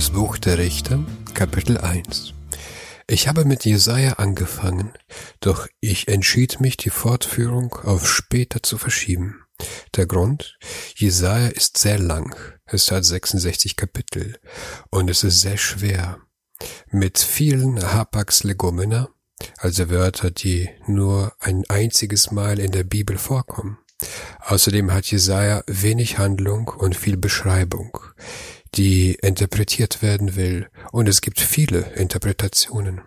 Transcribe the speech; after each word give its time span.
Das 0.00 0.08
Buch 0.08 0.38
der 0.38 0.56
Richter, 0.56 1.04
Kapitel 1.34 1.76
1 1.76 2.32
Ich 3.06 3.28
habe 3.28 3.44
mit 3.44 3.66
Jesaja 3.66 4.14
angefangen, 4.14 4.94
doch 5.40 5.68
ich 5.80 6.08
entschied 6.08 6.58
mich, 6.58 6.78
die 6.78 6.88
Fortführung 6.88 7.74
auf 7.84 8.08
später 8.08 8.62
zu 8.62 8.78
verschieben. 8.78 9.42
Der 9.96 10.06
Grund? 10.06 10.58
Jesaja 10.96 11.48
ist 11.48 11.76
sehr 11.76 11.98
lang. 11.98 12.34
Es 12.64 12.90
hat 12.90 13.04
66 13.04 13.76
Kapitel 13.76 14.38
und 14.88 15.10
es 15.10 15.22
ist 15.22 15.42
sehr 15.42 15.58
schwer. 15.58 16.16
Mit 16.90 17.18
vielen 17.18 17.92
Hapax 17.92 18.42
legomena, 18.42 19.10
also 19.58 19.90
Wörter, 19.90 20.30
die 20.30 20.70
nur 20.86 21.34
ein 21.40 21.64
einziges 21.68 22.30
Mal 22.30 22.58
in 22.58 22.72
der 22.72 22.84
Bibel 22.84 23.18
vorkommen. 23.18 23.76
Außerdem 24.46 24.94
hat 24.94 25.04
Jesaja 25.10 25.62
wenig 25.66 26.16
Handlung 26.16 26.68
und 26.68 26.96
viel 26.96 27.18
Beschreibung 27.18 27.98
die 28.74 29.14
interpretiert 29.14 30.02
werden 30.02 30.36
will, 30.36 30.68
und 30.92 31.08
es 31.08 31.20
gibt 31.20 31.40
viele 31.40 31.80
Interpretationen. 31.94 33.02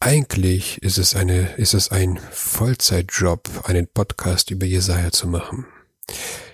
Eigentlich 0.00 0.82
ist 0.82 0.98
es 0.98 1.14
eine, 1.14 1.54
ist 1.54 1.74
es 1.74 1.90
ein 1.90 2.18
Vollzeitjob, 2.32 3.62
einen 3.64 3.86
Podcast 3.86 4.50
über 4.50 4.66
Jesaja 4.66 5.12
zu 5.12 5.28
machen. 5.28 5.66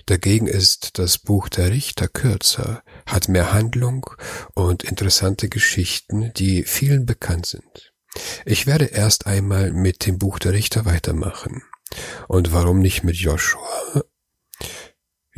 Dagegen 0.04 0.46
ist 0.46 0.98
das 0.98 1.18
Buch 1.18 1.48
der 1.48 1.70
Richter 1.70 2.08
kürzer, 2.08 2.82
hat 3.06 3.28
mehr 3.28 3.52
Handlung 3.52 4.10
und 4.54 4.84
interessante 4.84 5.48
Geschichten, 5.48 6.32
die 6.34 6.64
vielen 6.64 7.04
bekannt 7.06 7.46
sind. 7.46 7.92
Ich 8.44 8.66
werde 8.66 8.86
erst 8.86 9.26
einmal 9.26 9.72
mit 9.72 10.06
dem 10.06 10.18
Buch 10.18 10.38
der 10.38 10.52
Richter 10.52 10.84
weitermachen. 10.84 11.62
Und 12.26 12.52
warum 12.52 12.80
nicht 12.80 13.04
mit 13.04 13.16
Joshua? 13.16 14.02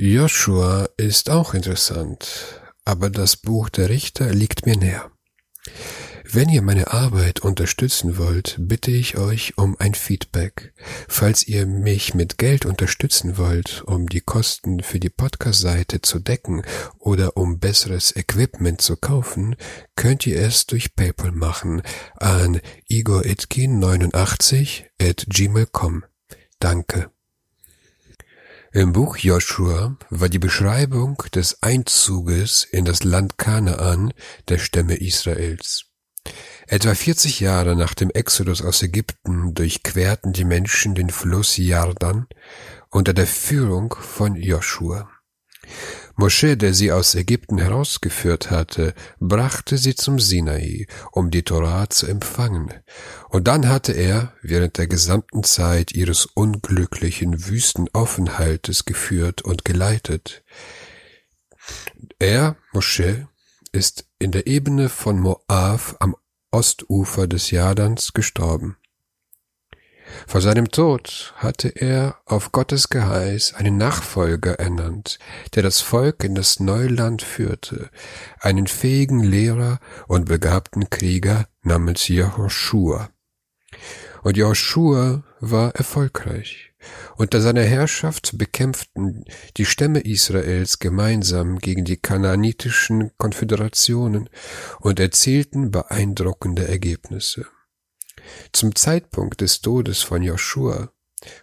Joshua 0.02 0.88
ist 0.96 1.28
auch 1.28 1.52
interessant, 1.52 2.58
aber 2.86 3.10
das 3.10 3.36
Buch 3.36 3.68
der 3.68 3.90
Richter 3.90 4.32
liegt 4.32 4.64
mir 4.64 4.78
näher. 4.78 5.10
Wenn 6.24 6.48
ihr 6.48 6.62
meine 6.62 6.90
Arbeit 6.90 7.40
unterstützen 7.40 8.16
wollt, 8.16 8.56
bitte 8.58 8.90
ich 8.90 9.18
euch 9.18 9.58
um 9.58 9.76
ein 9.78 9.92
Feedback. 9.92 10.72
Falls 11.06 11.46
ihr 11.46 11.66
mich 11.66 12.14
mit 12.14 12.38
Geld 12.38 12.64
unterstützen 12.64 13.36
wollt, 13.36 13.82
um 13.84 14.08
die 14.08 14.22
Kosten 14.22 14.82
für 14.82 15.00
die 15.00 15.10
Podcast-Seite 15.10 16.00
zu 16.00 16.18
decken 16.18 16.62
oder 16.98 17.36
um 17.36 17.58
besseres 17.58 18.16
Equipment 18.16 18.80
zu 18.80 18.96
kaufen, 18.96 19.54
könnt 19.96 20.26
ihr 20.26 20.40
es 20.40 20.64
durch 20.64 20.96
PayPal 20.96 21.32
machen 21.32 21.82
an 22.16 22.62
igoritkin89 22.90 24.84
at 24.98 25.26
gmail.com. 25.28 26.04
Danke. 26.58 27.10
Im 28.72 28.92
Buch 28.92 29.16
Joshua 29.16 29.96
war 30.10 30.28
die 30.28 30.38
Beschreibung 30.38 31.20
des 31.34 31.60
Einzuges 31.60 32.62
in 32.62 32.84
das 32.84 33.02
Land 33.02 33.36
Kanaan 33.36 34.12
der 34.48 34.58
Stämme 34.58 34.94
Israels. 34.94 35.86
Etwa 36.68 36.94
40 36.94 37.40
Jahre 37.40 37.74
nach 37.74 37.94
dem 37.94 38.10
Exodus 38.10 38.62
aus 38.62 38.80
Ägypten 38.84 39.54
durchquerten 39.54 40.32
die 40.32 40.44
Menschen 40.44 40.94
den 40.94 41.10
Fluss 41.10 41.56
Jordan 41.56 42.28
unter 42.90 43.12
der 43.12 43.26
Führung 43.26 43.92
von 43.98 44.36
Joshua. 44.36 45.10
Mosche, 46.14 46.56
der 46.56 46.72
sie 46.72 46.92
aus 46.92 47.14
Ägypten 47.16 47.58
herausgeführt 47.58 48.50
hatte, 48.50 48.94
brachte 49.18 49.78
sie 49.78 49.96
zum 49.96 50.20
Sinai, 50.20 50.86
um 51.10 51.30
die 51.30 51.42
Torah 51.42 51.90
zu 51.90 52.06
empfangen. 52.06 52.72
Und 53.30 53.46
dann 53.46 53.68
hatte 53.68 53.92
er 53.92 54.32
während 54.42 54.76
der 54.76 54.88
gesamten 54.88 55.44
Zeit 55.44 55.92
ihres 55.92 56.26
unglücklichen 56.26 57.46
Wüstenaufenthaltes 57.46 58.84
geführt 58.84 59.42
und 59.42 59.64
geleitet. 59.64 60.42
Er, 62.18 62.56
Mosche, 62.72 63.28
ist 63.70 64.04
in 64.18 64.32
der 64.32 64.48
Ebene 64.48 64.88
von 64.88 65.20
Moab 65.20 65.96
am 66.00 66.16
Ostufer 66.50 67.28
des 67.28 67.52
Jordans 67.52 68.12
gestorben. 68.12 68.76
Vor 70.26 70.40
seinem 70.40 70.72
Tod 70.72 71.32
hatte 71.36 71.68
er 71.68 72.16
auf 72.24 72.50
Gottes 72.50 72.88
Geheiß 72.88 73.54
einen 73.54 73.76
Nachfolger 73.76 74.58
ernannt, 74.58 75.20
der 75.54 75.62
das 75.62 75.80
Volk 75.80 76.24
in 76.24 76.34
das 76.34 76.58
neue 76.58 76.88
Land 76.88 77.22
führte, 77.22 77.90
einen 78.40 78.66
fähigen 78.66 79.22
Lehrer 79.22 79.78
und 80.08 80.24
begabten 80.24 80.90
Krieger 80.90 81.46
namens 81.62 82.08
Jehoshua. 82.08 83.09
Und 84.22 84.36
Jehoshua 84.36 85.24
war 85.40 85.74
erfolgreich. 85.74 86.72
Unter 87.16 87.40
seiner 87.40 87.62
Herrschaft 87.62 88.38
bekämpften 88.38 89.24
die 89.56 89.66
Stämme 89.66 90.00
Israels 90.00 90.78
gemeinsam 90.78 91.58
gegen 91.58 91.84
die 91.84 91.98
kanaanitischen 91.98 93.10
Konföderationen 93.18 94.30
und 94.80 94.98
erzielten 94.98 95.70
beeindruckende 95.70 96.66
Ergebnisse. 96.66 97.46
Zum 98.52 98.74
Zeitpunkt 98.74 99.40
des 99.40 99.60
Todes 99.60 100.02
von 100.02 100.22
Joshua 100.22 100.90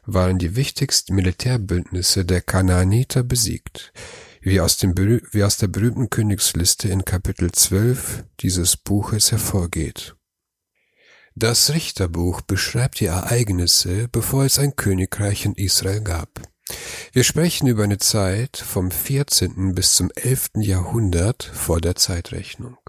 waren 0.05 0.39
die 0.39 0.55
wichtigsten 0.55 1.13
Militärbündnisse 1.15 2.25
der 2.25 2.41
Kanaaniter 2.41 3.23
besiegt, 3.23 3.94
wie 4.41 4.59
aus, 4.59 4.77
dem, 4.77 4.95
wie 4.97 5.44
aus 5.44 5.57
der 5.57 5.67
berühmten 5.67 6.09
Königsliste 6.09 6.88
in 6.89 7.05
Kapitel 7.05 7.51
12 7.51 8.23
dieses 8.39 8.77
Buches 8.77 9.31
hervorgeht. 9.31 10.16
Das 11.39 11.71
Richterbuch 11.71 12.41
beschreibt 12.41 12.99
die 12.99 13.05
Ereignisse, 13.05 14.07
bevor 14.07 14.45
es 14.45 14.57
ein 14.57 14.75
Königreich 14.75 15.45
in 15.45 15.53
Israel 15.53 16.01
gab. 16.01 16.41
Wir 17.11 17.23
sprechen 17.23 17.67
über 17.67 17.83
eine 17.83 17.99
Zeit 17.99 18.57
vom 18.57 18.89
14. 18.89 19.75
bis 19.75 19.93
zum 19.93 20.09
11. 20.15 20.49
Jahrhundert 20.55 21.43
vor 21.43 21.79
der 21.79 21.93
Zeitrechnung. 21.93 22.79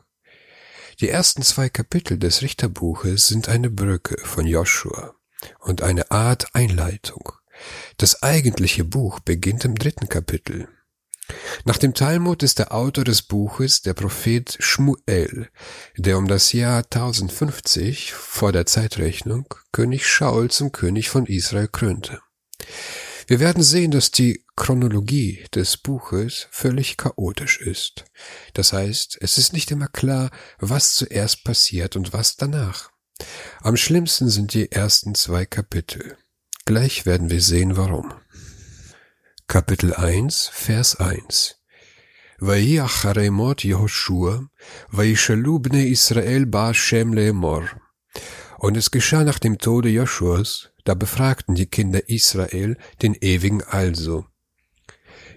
Die 0.98 1.10
ersten 1.10 1.42
zwei 1.42 1.69
Kapitel 1.69 2.19
des 2.19 2.41
Richterbuches 2.41 3.26
sind 3.26 3.50
eine 3.50 3.69
Brücke 3.69 4.16
von 4.25 4.47
Joshua 4.47 5.14
und 5.58 5.82
eine 5.82 6.10
Art 6.10 6.54
Einleitung. 6.54 7.32
Das 7.98 8.22
eigentliche 8.22 8.84
Buch 8.84 9.20
beginnt 9.20 9.66
im 9.66 9.75
dritten 9.75 10.08
Kapitel. 10.08 10.69
Nach 11.65 11.78
dem 11.78 11.94
Talmud 11.94 12.43
ist 12.43 12.59
der 12.59 12.72
Autor 12.72 13.05
des 13.05 13.22
Buches 13.22 13.83
der 13.83 13.94
Prophet 13.94 14.56
Shmuel, 14.61 15.49
der 15.97 16.19
um 16.19 16.28
das 16.28 16.53
Jahr 16.53 16.84
1050 16.84 18.12
vor 18.12 18.53
der 18.53 18.66
Zeitrechnung 18.66 19.55
König 19.72 20.06
Shaul 20.06 20.50
zum 20.50 20.72
König 20.72 21.11
von 21.11 21.27
Israel 21.27 21.69
krönte. 21.69 22.21
Wir 23.27 23.41
werden 23.41 23.62
sehen, 23.62 23.91
dass 23.91 24.11
die 24.11 24.47
Chronologie 24.56 25.44
des 25.55 25.77
Buches 25.77 26.49
völlig 26.50 26.97
chaotisch 26.97 27.61
ist. 27.61 28.06
Das 28.55 28.72
heißt, 28.72 29.19
es 29.21 29.37
ist 29.37 29.53
nicht 29.53 29.71
immer 29.71 29.88
klar, 29.88 30.31
was 30.59 30.94
zuerst 30.94 31.44
passiert 31.44 31.94
und 31.94 32.15
was 32.15 32.37
danach. 32.37 32.91
Am 33.61 33.77
schlimmsten 33.77 34.31
sind 34.31 34.55
die 34.55 34.72
ersten 34.72 35.15
zwei 35.15 35.44
Kapitel. 35.44 36.17
Gleich 36.65 37.05
werden 37.06 37.28
wir 37.28 37.43
sehen, 37.43 37.77
warum. 37.77 38.15
Kapitel 39.47 39.94
1, 39.94 40.51
Vers 40.68 41.00
1 41.00 41.63
ויהי 42.41 42.81
אחרי 42.81 43.29
מות 43.29 43.66
יהושע, 43.66 44.38
וישאלו 44.94 45.59
בני 45.59 45.81
ישראל 45.81 46.46
בהשם 46.50 47.13
לאמור. 47.13 47.62
Und 48.63 48.78
es 48.78 48.91
geschah 48.91 49.24
nach 49.24 49.40
dem 49.40 49.57
Tode 49.57 49.90
Joshuas, 49.90 50.69
da 50.85 50.94
befragten 50.94 51.53
die 51.56 51.66
Kinder 51.66 52.01
Israel 52.07 52.78
den 53.01 53.13
Ewigen 53.16 53.62
also. 53.62 54.25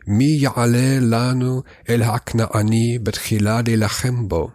Mi 0.06 0.31
ya'ale 0.44 1.00
lanu 1.00 1.62
el 1.84 2.03
ha'kna'ani 2.06 3.00
betchilade 3.00 3.75
lachembo. 3.75 4.53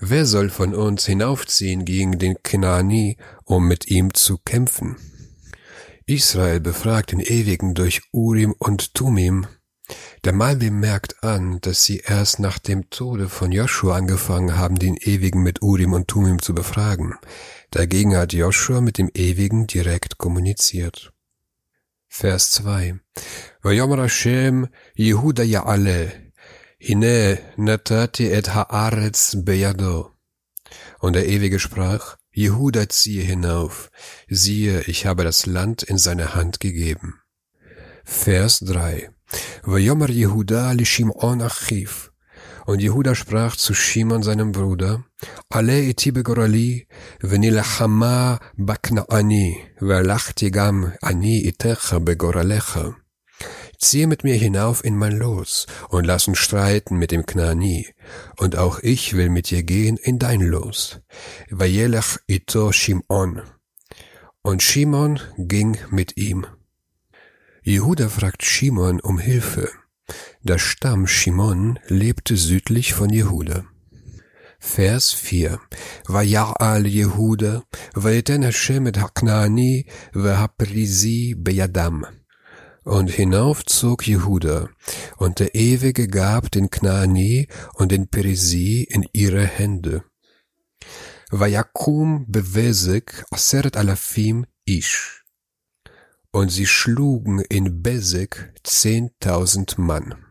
Wer 0.00 0.26
soll 0.26 0.50
von 0.50 0.74
uns 0.74 1.06
hinaufziehen 1.06 1.84
gegen 1.84 2.18
den 2.18 2.34
Knaani, 2.42 3.16
um 3.44 3.68
mit 3.68 3.86
ihm 3.88 4.12
zu 4.14 4.38
kämpfen? 4.38 4.96
Israel 6.11 6.59
befragt 6.59 7.13
den 7.13 7.21
Ewigen 7.21 7.73
durch 7.73 8.01
Urim 8.11 8.53
und 8.59 8.93
Tumim. 8.93 9.47
Der 10.25 10.33
Malbim 10.33 10.77
merkt 10.77 11.23
an, 11.23 11.61
dass 11.61 11.85
sie 11.85 11.99
erst 11.99 12.39
nach 12.39 12.59
dem 12.59 12.89
Tode 12.89 13.29
von 13.29 13.53
Joshua 13.53 13.95
angefangen 13.95 14.57
haben, 14.57 14.77
den 14.77 14.97
Ewigen 14.97 15.41
mit 15.41 15.61
Urim 15.61 15.93
und 15.93 16.09
Tumim 16.09 16.41
zu 16.41 16.53
befragen. 16.53 17.15
Dagegen 17.71 18.17
hat 18.17 18.33
Joshua 18.33 18.81
mit 18.81 18.97
dem 18.97 19.09
Ewigen 19.13 19.67
direkt 19.67 20.17
kommuniziert. 20.17 21.13
Vers 22.09 22.51
2. 22.51 22.99
Vayomer 23.61 24.01
Hashem 24.01 24.67
Yehuda 24.95 25.43
Ya'ale 25.43 26.11
Hine 26.77 27.39
natati 27.55 28.29
et 28.31 28.53
haaretz 28.53 29.37
beyado. 29.45 30.11
Und 30.99 31.13
der 31.13 31.27
Ewige 31.27 31.59
sprach, 31.59 32.17
Jehuda 32.33 32.87
ziehe 32.87 33.23
hinauf, 33.23 33.91
siehe, 34.29 34.83
ich 34.87 35.05
habe 35.05 35.23
das 35.25 35.45
Land 35.45 35.83
in 35.83 35.97
seine 35.97 36.33
Hand 36.33 36.59
gegeben. 36.61 37.15
Vers 38.05 38.59
3 38.59 39.09
Vajomer 39.63 40.09
Jehuda 40.09 40.71
li 40.71 40.85
achiv. 41.41 42.11
Und 42.65 42.81
Jehuda 42.81 43.15
sprach 43.15 43.55
zu 43.57 43.73
Shimon 43.73 44.23
seinem 44.23 44.51
Bruder, 44.51 45.03
Ale 45.49 45.81
iti 45.81 46.11
begorali, 46.11 46.87
venilachama 47.19 48.39
baknaani, 48.55 49.57
velachtigam 49.79 50.93
ani 51.01 51.41
itecha 51.41 51.99
begoralecha 51.99 52.95
ziehe 53.81 54.07
mit 54.07 54.23
mir 54.23 54.35
hinauf 54.35 54.85
in 54.85 54.95
mein 54.95 55.17
Los 55.17 55.67
und 55.89 56.05
lass 56.05 56.27
uns 56.27 56.37
streiten 56.37 56.97
mit 56.97 57.11
dem 57.11 57.25
Knani. 57.25 57.87
Und 58.37 58.55
auch 58.55 58.79
ich 58.79 59.15
will 59.15 59.29
mit 59.29 59.49
dir 59.49 59.63
gehen 59.63 59.97
in 59.97 60.19
dein 60.19 60.41
Los. 60.41 61.01
Vayelech 61.49 62.19
ito 62.27 62.71
Shimon. 62.71 63.41
Und 64.43 64.63
Shimon 64.63 65.19
ging 65.37 65.77
mit 65.89 66.17
ihm. 66.17 66.45
Jehuda 67.63 68.09
fragt 68.09 68.43
Shimon 68.43 68.99
um 69.01 69.19
Hilfe. 69.19 69.69
Der 70.41 70.57
Stamm 70.57 71.07
Shimon 71.07 71.79
lebte 71.87 72.37
südlich 72.37 72.93
von 72.93 73.09
Jehuda. 73.09 73.65
Vers 74.59 75.11
4. 75.13 75.59
Vaya'al 76.05 76.85
Yehuda, 76.85 77.63
vayeten 77.95 78.43
Hashem 78.43 78.85
et 78.87 78.99
Haknani, 78.99 79.87
vehaprizi 80.13 81.35
beyadam. 81.35 82.05
Und 82.83 83.11
hinauf 83.11 83.63
zog 83.65 84.07
Jehuda, 84.07 84.69
und 85.17 85.39
der 85.39 85.53
Ewige 85.53 86.07
gab 86.07 86.51
den 86.51 86.71
Knaani 86.71 87.47
und 87.75 87.91
den 87.91 88.07
Perisi 88.07 88.83
in 88.89 89.05
ihre 89.13 89.45
Hände. 89.45 90.03
Vayakum 91.29 92.25
bewesek 92.27 93.23
aseret 93.29 93.77
alafim 93.77 94.45
ish. 94.65 95.23
Und 96.31 96.49
sie 96.49 96.65
schlugen 96.65 97.39
in 97.39 97.83
Besek 97.83 98.53
zehntausend 98.63 99.77
Mann. 99.77 100.30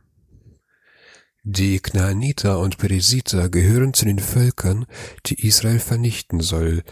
Die 1.43 1.81
Knaaniter 1.81 2.59
und 2.59 2.77
Peresiter 2.77 3.49
gehören 3.49 3.95
zu 3.95 4.05
den 4.05 4.19
Völkern, 4.19 4.85
die 5.25 5.47
Israel 5.47 5.79
vernichten 5.79 6.41
soll, 6.41 6.83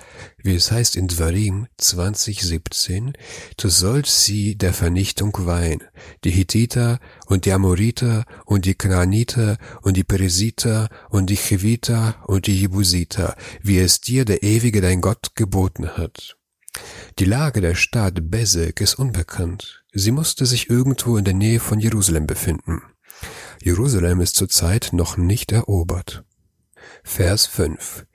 wie 0.42 0.54
es 0.54 0.72
heißt 0.72 0.96
in 0.96 1.06
Dvarim 1.06 1.66
2017, 1.76 3.12
du 3.58 3.68
sollst 3.68 4.24
sie 4.24 4.56
der 4.56 4.72
Vernichtung 4.72 5.36
weihen, 5.40 5.84
die 6.24 6.30
Hittiter 6.30 6.98
und 7.26 7.44
die 7.44 7.52
Amoriter 7.52 8.24
und 8.46 8.64
die 8.64 8.74
Knaaniter 8.74 9.58
und 9.82 9.98
die 9.98 10.04
Peresiter 10.04 10.88
und 11.10 11.28
die 11.28 11.36
Cheviter 11.36 12.16
und 12.26 12.46
die 12.46 12.58
Jebusiter, 12.58 13.36
wie 13.62 13.78
es 13.78 14.00
dir 14.00 14.24
der 14.24 14.42
Ewige 14.42 14.80
dein 14.80 15.02
Gott 15.02 15.34
geboten 15.34 15.98
hat. 15.98 16.38
Die 17.18 17.26
Lage 17.26 17.60
der 17.60 17.74
Stadt 17.74 18.30
Bezek 18.30 18.80
ist 18.80 18.94
unbekannt. 18.94 19.84
Sie 19.92 20.10
musste 20.10 20.46
sich 20.46 20.70
irgendwo 20.70 21.18
in 21.18 21.24
der 21.24 21.34
Nähe 21.34 21.60
von 21.60 21.80
Jerusalem 21.80 22.26
befinden. 22.26 22.80
Jerusalem 23.62 24.20
ist 24.20 24.36
zurzeit 24.36 24.90
noch 24.92 25.16
nicht 25.16 25.52
erobert. 25.52 26.24
Vers 27.02 27.46
5. 27.46 28.06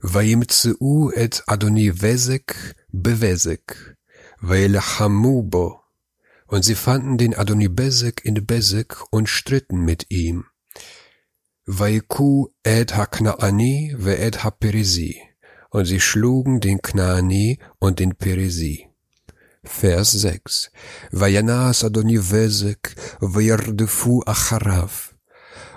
Vayimtseu 0.00 1.10
et 1.14 1.42
Adoni 1.46 2.02
Vezek 2.02 2.76
bevezek, 2.88 3.96
Vayelachamu 4.40 5.42
bo. 5.42 5.80
Und 6.46 6.64
sie 6.64 6.74
fanden 6.74 7.18
den 7.18 7.34
Adoni 7.34 7.68
Bezek 7.68 8.24
in 8.24 8.46
Bezek 8.46 8.96
und 9.10 9.28
stritten 9.28 9.80
mit 9.80 10.06
ihm. 10.08 10.46
Vaiku 11.66 12.48
et 12.62 12.96
Haknaani 12.96 13.94
ve 13.98 14.16
et 14.18 14.44
Haperisi. 14.44 15.20
Und 15.70 15.84
sie 15.84 16.00
schlugen 16.00 16.60
den 16.60 16.80
Knaani 16.80 17.58
und 17.78 17.98
den 17.98 18.14
Perisi. 18.14 18.87
Vers 19.64 20.12
6. 20.12 20.70
Vayanas 21.10 21.84
Adonibezek 21.84 22.94
vayardefu 23.20 24.22
acharav. 24.24 25.14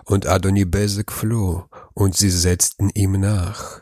Und 0.05 0.27
Adonibezek 0.27 1.11
floh, 1.11 1.65
und 1.93 2.15
sie 2.15 2.29
setzten 2.29 2.89
ihm 2.93 3.13
nach. 3.19 3.81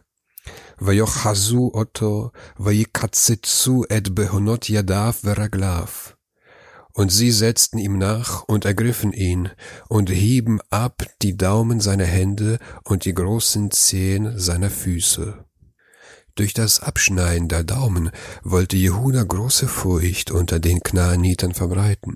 Vayochazu 0.78 1.74
otto, 1.74 2.32
vayikatzetsu 2.58 3.86
et 3.90 4.16
behonot 4.16 4.70
yadav 4.70 5.22
veraglav. 5.24 6.16
Und 6.94 7.12
sie 7.12 7.32
setzten 7.32 7.78
ihm 7.78 7.98
nach 7.98 8.44
und 8.44 8.66
ergriffen 8.66 9.12
ihn 9.12 9.50
und 9.90 10.10
hieben 10.10 10.60
ab 10.70 11.06
die 11.22 11.36
Daumen 11.36 11.82
seiner 11.82 12.06
Hände 12.06 12.60
und 12.84 13.06
die 13.06 13.14
großen 13.14 13.72
Zehen 13.72 14.38
seiner 14.38 14.70
Füße. 14.70 15.46
Durch 16.40 16.54
das 16.54 16.80
Abschneiden 16.80 17.50
der 17.50 17.66
Daumen 17.66 18.12
wollte 18.44 18.78
Jehuda 18.78 19.24
große 19.24 19.68
Furcht 19.68 20.32
unter 20.32 20.62
den 20.62 20.80
Knaanitern 20.80 21.54
verbreiten. 21.54 22.16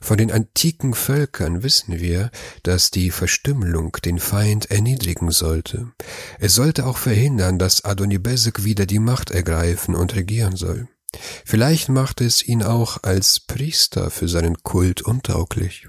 Von 0.00 0.18
den 0.18 0.32
antiken 0.32 0.92
Völkern 0.92 1.62
wissen 1.62 2.00
wir, 2.00 2.32
dass 2.64 2.90
die 2.90 3.12
Verstümmelung 3.12 3.96
den 4.04 4.18
Feind 4.18 4.72
erniedrigen 4.72 5.30
sollte. 5.30 5.92
Es 6.40 6.56
sollte 6.56 6.84
auch 6.84 6.98
verhindern, 6.98 7.60
dass 7.60 7.84
Adonibezek 7.84 8.64
wieder 8.64 8.86
die 8.86 8.98
Macht 8.98 9.30
ergreifen 9.30 9.94
und 9.94 10.16
regieren 10.16 10.56
soll. 10.56 10.88
Vielleicht 11.44 11.88
machte 11.88 12.24
es 12.24 12.42
ihn 12.42 12.64
auch 12.64 13.04
als 13.04 13.38
Priester 13.38 14.10
für 14.10 14.26
seinen 14.26 14.64
Kult 14.64 15.02
untauglich. 15.02 15.86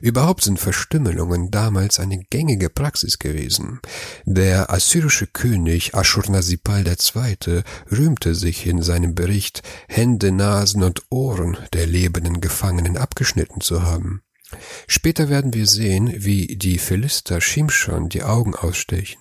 Überhaupt 0.00 0.44
sind 0.44 0.58
Verstümmelungen 0.58 1.50
damals 1.50 2.00
eine 2.00 2.18
gängige 2.30 2.70
Praxis 2.70 3.18
gewesen. 3.18 3.80
Der 4.24 4.70
assyrische 4.70 5.26
König 5.26 5.94
Ashurnasipal 5.94 6.84
II. 6.86 7.62
rühmte 7.90 8.34
sich 8.34 8.66
in 8.66 8.82
seinem 8.82 9.14
Bericht, 9.14 9.62
Hände, 9.88 10.32
Nasen 10.32 10.82
und 10.82 11.02
Ohren 11.10 11.56
der 11.72 11.86
lebenden 11.86 12.40
Gefangenen 12.40 12.96
abgeschnitten 12.96 13.60
zu 13.60 13.82
haben. 13.82 14.22
Später 14.86 15.28
werden 15.28 15.54
wir 15.54 15.66
sehen, 15.66 16.12
wie 16.14 16.56
die 16.56 16.78
Philister 16.78 17.40
Shimshon 17.40 18.08
die 18.08 18.22
Augen 18.22 18.54
ausstechen. 18.54 19.20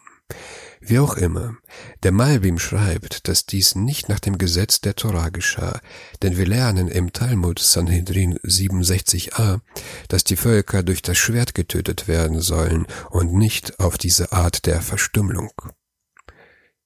Wie 0.88 1.00
auch 1.00 1.18
immer, 1.18 1.58
der 2.04 2.12
Malbim 2.12 2.60
schreibt, 2.60 3.28
dass 3.28 3.48
dies 3.48 3.74
nicht 3.74 4.08
nach 4.08 4.20
dem 4.20 4.38
Gesetz 4.38 4.82
der 4.82 4.96
Torah 4.96 5.30
geschah, 5.30 5.82
denn 6.22 6.38
wir 6.38 6.46
lernen 6.46 6.90
im 6.90 7.12
Talmud 7.12 7.58
Sanhedrin 7.58 8.38
67a, 8.44 9.62
dass 10.10 10.24
die 10.26 10.36
Völker 10.36 10.84
durch 10.84 11.02
das 11.02 11.18
Schwert 11.18 11.56
getötet 11.56 12.08
werden 12.08 12.40
sollen 12.40 12.86
und 13.10 13.34
nicht 13.34 13.80
auf 13.80 13.98
diese 13.98 14.32
Art 14.32 14.68
der 14.68 14.80
Verstümmelung. 14.80 15.54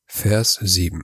Vers 0.06 0.60
7 0.62 1.04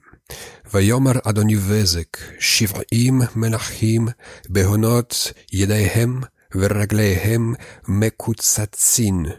Vayomer 0.64 1.26
Adonivezek, 1.26 2.18
Shiv'im 2.40 3.28
Menachim, 3.34 4.14
Behonot 4.48 5.34
Yedehem, 5.50 6.24
Veraglehem 6.50 7.58
Mekutzatzin, 7.84 9.34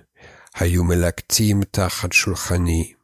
Hayumelaktim 0.53 1.71
Tachat 1.71 2.13
Shulchani. 2.13 2.96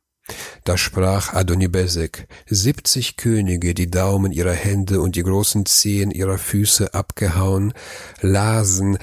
Da 0.64 0.78
sprach 0.78 1.34
Adonibesek, 1.34 2.28
siebzig 2.48 3.18
Könige, 3.18 3.74
die 3.74 3.92
Daumen 3.92 4.32
ihrer 4.32 4.54
Hände 4.54 5.02
und 5.02 5.16
die 5.16 5.24
großen 5.24 5.66
Zehen 5.66 6.12
ihrer 6.12 6.38
Füße 6.38 6.94
abgehauen, 6.94 7.74
lasen 8.22 8.98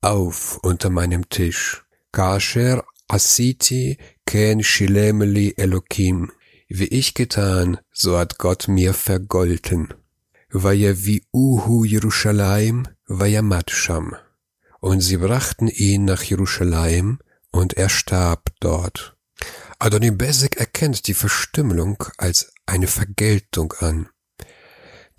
auf 0.00 0.58
unter 0.62 0.90
meinem 0.90 1.28
Tisch. 1.28 1.84
Kasher 2.12 2.84
asiti 3.08 3.98
ken 4.24 4.62
shilemeli 4.62 5.54
Elokim. 5.56 6.32
Wie 6.68 6.86
ich 6.86 7.14
getan, 7.14 7.78
so 7.92 8.18
hat 8.18 8.38
Gott 8.38 8.66
mir 8.66 8.92
vergolten. 8.92 9.94
Vaya 10.50 10.94
wie 10.96 11.22
uhu 11.32 11.84
Jerusalem, 11.84 12.88
vaya 13.06 13.42
matscham. 13.42 14.16
Und 14.80 15.00
sie 15.00 15.18
brachten 15.18 15.68
ihn 15.68 16.04
nach 16.04 16.22
Jerusalem, 16.22 17.20
und 17.52 17.74
er 17.74 17.88
starb 17.88 18.50
dort. 18.60 19.15
Adonim 19.79 20.17
Bezek 20.17 20.57
erkennt 20.57 21.07
die 21.07 21.13
Verstümmelung 21.13 22.03
als 22.17 22.53
eine 22.65 22.87
Vergeltung 22.87 23.73
an. 23.79 24.09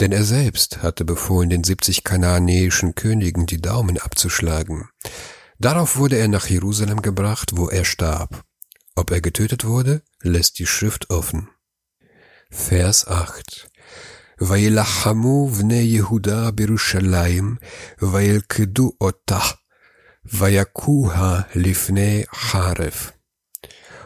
Denn 0.00 0.12
er 0.12 0.24
selbst 0.24 0.82
hatte 0.82 1.04
befohlen, 1.04 1.50
den 1.50 1.64
70 1.64 2.04
kanaanäischen 2.04 2.94
Königen 2.94 3.46
die 3.46 3.60
Daumen 3.60 3.98
abzuschlagen. 3.98 4.88
Darauf 5.58 5.96
wurde 5.96 6.16
er 6.16 6.28
nach 6.28 6.46
Jerusalem 6.46 7.02
gebracht, 7.02 7.52
wo 7.54 7.68
er 7.68 7.84
starb. 7.84 8.44
Ob 8.94 9.10
er 9.10 9.20
getötet 9.20 9.64
wurde, 9.64 10.02
lässt 10.22 10.58
die 10.58 10.66
Schrift 10.66 11.10
offen. 11.10 11.48
Vers 12.50 13.06
8 13.06 13.72
וילחמו 14.40 15.48
בני 15.48 15.74
יהודה 15.74 16.50
בירושלים, 16.50 17.56
וילכדו 18.02 18.92
אותה, 19.00 19.40
ויכוה 20.24 21.40
לפני 21.54 22.22
חרב. 22.34 23.10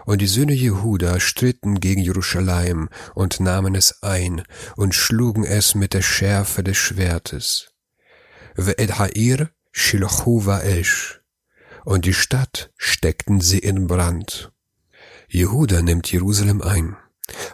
Und 0.05 0.21
die 0.21 0.27
Söhne 0.27 0.53
Jehuda 0.53 1.19
stritten 1.19 1.79
gegen 1.79 2.01
Jerusalem 2.01 2.89
und 3.13 3.39
nahmen 3.39 3.75
es 3.75 4.01
ein 4.03 4.43
und 4.75 4.95
schlugen 4.95 5.43
es 5.43 5.75
mit 5.75 5.93
der 5.93 6.01
Schärfe 6.01 6.63
des 6.63 6.77
Schwertes. 6.77 7.71
Und 11.83 12.05
die 12.05 12.13
Stadt 12.13 12.71
steckten 12.77 13.41
sie 13.41 13.59
in 13.59 13.87
Brand. 13.87 14.51
Jehuda 15.27 15.81
nimmt 15.81 16.11
Jerusalem 16.11 16.61
ein. 16.61 16.97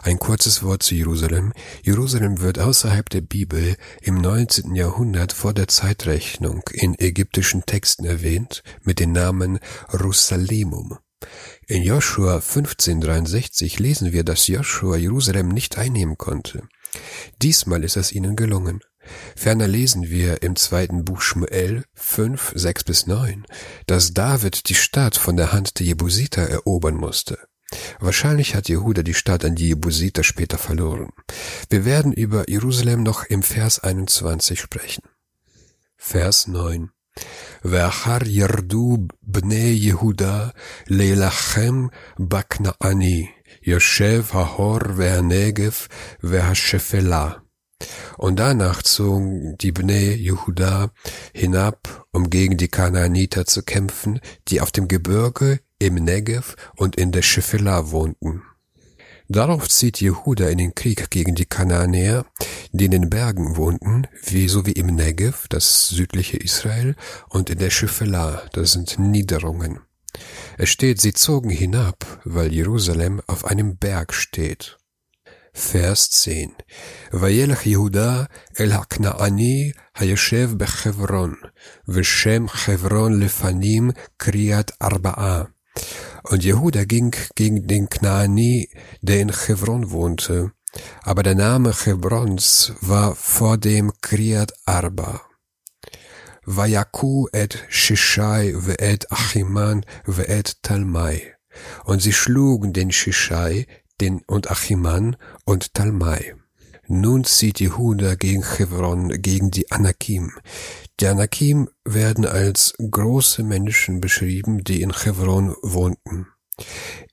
Ein 0.02 0.18
kurzes 0.18 0.62
Wort 0.62 0.82
zu 0.82 0.94
Jerusalem. 0.94 1.52
Jerusalem 1.82 2.40
wird 2.40 2.58
außerhalb 2.58 3.08
der 3.08 3.20
Bibel 3.20 3.76
im 4.00 4.20
19. 4.20 4.74
Jahrhundert 4.74 5.32
vor 5.32 5.54
der 5.54 5.68
Zeitrechnung 5.68 6.62
in 6.72 6.98
ägyptischen 6.98 7.64
Texten 7.66 8.04
erwähnt 8.04 8.62
mit 8.82 8.98
dem 8.98 9.12
Namen 9.12 9.60
Rusalemum. 9.92 10.98
In 11.70 11.82
Joshua 11.82 12.36
1563 12.36 13.78
lesen 13.78 14.10
wir, 14.10 14.24
dass 14.24 14.46
Joshua 14.46 14.96
Jerusalem 14.96 15.48
nicht 15.48 15.76
einnehmen 15.76 16.16
konnte. 16.16 16.62
Diesmal 17.42 17.84
ist 17.84 17.98
es 17.98 18.10
ihnen 18.10 18.36
gelungen. 18.36 18.80
Ferner 19.36 19.68
lesen 19.68 20.08
wir 20.08 20.42
im 20.42 20.56
zweiten 20.56 21.04
Buch 21.04 21.20
Schmuel 21.20 21.84
5, 21.92 22.52
6 22.54 22.84
bis 22.84 23.06
9, 23.06 23.44
dass 23.86 24.14
David 24.14 24.70
die 24.70 24.74
Stadt 24.74 25.18
von 25.18 25.36
der 25.36 25.52
Hand 25.52 25.78
der 25.78 25.84
Jebusiter 25.84 26.40
erobern 26.40 26.94
musste. 26.94 27.38
Wahrscheinlich 28.00 28.54
hat 28.54 28.70
Jehuda 28.70 29.02
die 29.02 29.12
Stadt 29.12 29.44
an 29.44 29.54
die 29.54 29.68
Jebusiter 29.68 30.24
später 30.24 30.56
verloren. 30.56 31.10
Wir 31.68 31.84
werden 31.84 32.14
über 32.14 32.48
Jerusalem 32.48 33.02
noch 33.02 33.24
im 33.24 33.42
Vers 33.42 33.78
21 33.78 34.58
sprechen. 34.58 35.02
Vers 35.98 36.46
9 36.46 36.92
ואחר 37.65 38.17
ירדו 38.25 38.97
בני 39.21 39.77
יהודה 39.79 40.47
להילחם 40.87 41.87
בכנעני, 42.19 43.27
יושב 43.63 44.23
ההור 44.31 44.79
והנגב 44.95 45.73
והשפלה. 46.23 47.29
Und 48.17 48.39
danach 48.39 48.81
zogen 48.83 49.57
die 49.57 49.73
Bnei 49.73 50.13
Jehuda 50.15 50.91
hinab, 51.33 52.05
um 52.11 52.29
gegen 52.29 52.55
die 52.55 52.69
Kanaaniter 52.69 53.45
zu 53.45 53.61
kämpfen, 53.61 54.21
die 54.47 54.61
auf 54.61 54.71
dem 54.71 54.87
Gebirge, 54.87 55.59
im 55.79 55.95
Negev 55.95 56.55
und 56.77 56.95
in 56.95 57.11
der 57.11 57.23
Shephelah 57.23 57.91
wohnten. 57.91 58.43
Darauf 59.30 59.68
zieht 59.68 60.00
Jehuda 60.00 60.48
in 60.48 60.56
den 60.56 60.74
Krieg 60.74 61.10
gegen 61.10 61.34
die 61.34 61.44
Kanaanäer, 61.44 62.24
die 62.72 62.86
in 62.86 62.92
den 62.92 63.10
Bergen 63.10 63.56
wohnten, 63.56 64.06
wie 64.24 64.48
sowie 64.48 64.72
im 64.72 64.86
Negev, 64.86 65.48
das 65.48 65.88
südliche 65.88 66.38
Israel, 66.38 66.96
und 67.28 67.50
in 67.50 67.58
der 67.58 67.68
Schiffela, 67.68 68.42
das 68.52 68.72
sind 68.72 68.98
Niederungen. 68.98 69.80
Es 70.56 70.70
steht, 70.70 71.02
sie 71.02 71.12
zogen 71.12 71.50
hinab, 71.50 72.20
weil 72.24 72.52
Jerusalem 72.52 73.20
auf 73.26 73.44
einem 73.44 73.76
Berg 73.76 74.14
steht. 74.14 74.78
Vers 75.52 76.10
10. 76.10 76.54
Vayelach 77.10 77.66
Jehuda 77.66 78.28
el 78.54 78.72
haknaani 78.72 79.74
hayeshev 79.94 80.56
bechevron, 80.56 81.36
veshem 81.86 82.48
chevron 82.48 83.20
lefanim 83.20 83.92
kriat 84.18 84.72
arba'a. 84.80 85.48
Und 86.24 86.44
Jehuda 86.44 86.84
ging 86.84 87.14
gegen 87.34 87.66
den 87.66 87.88
Knaani, 87.88 88.68
der 89.02 89.20
in 89.20 89.32
Hebron 89.32 89.90
wohnte, 89.90 90.52
aber 91.02 91.22
der 91.22 91.34
Name 91.34 91.72
Hebrons 91.72 92.72
war 92.80 93.14
vor 93.14 93.58
dem 93.58 93.92
Kriat 94.00 94.52
Arba. 94.64 95.22
Vayaku 96.44 97.28
et 97.32 97.64
Shishai 97.68 98.54
ve'et 98.56 99.10
Achiman 99.10 99.84
ve'et 100.06 100.56
Talmai. 100.62 101.34
Und 101.84 102.00
sie 102.00 102.12
schlugen 102.12 102.72
den 102.72 102.90
Shishai, 102.90 103.66
den 104.00 104.22
und 104.26 104.50
Achiman 104.50 105.16
und 105.44 105.74
Talmai. 105.74 106.37
Nun 106.90 107.24
zieht 107.24 107.60
Jehuda 107.60 108.14
gegen 108.14 108.42
Hebron, 108.42 109.10
gegen 109.20 109.50
die 109.50 109.70
Anakim. 109.70 110.32
Die 111.00 111.06
Anakim 111.06 111.68
werden 111.84 112.24
als 112.24 112.72
große 112.78 113.42
Menschen 113.42 114.00
beschrieben, 114.00 114.64
die 114.64 114.80
in 114.80 114.94
Hebron 114.94 115.54
wohnten. 115.60 116.28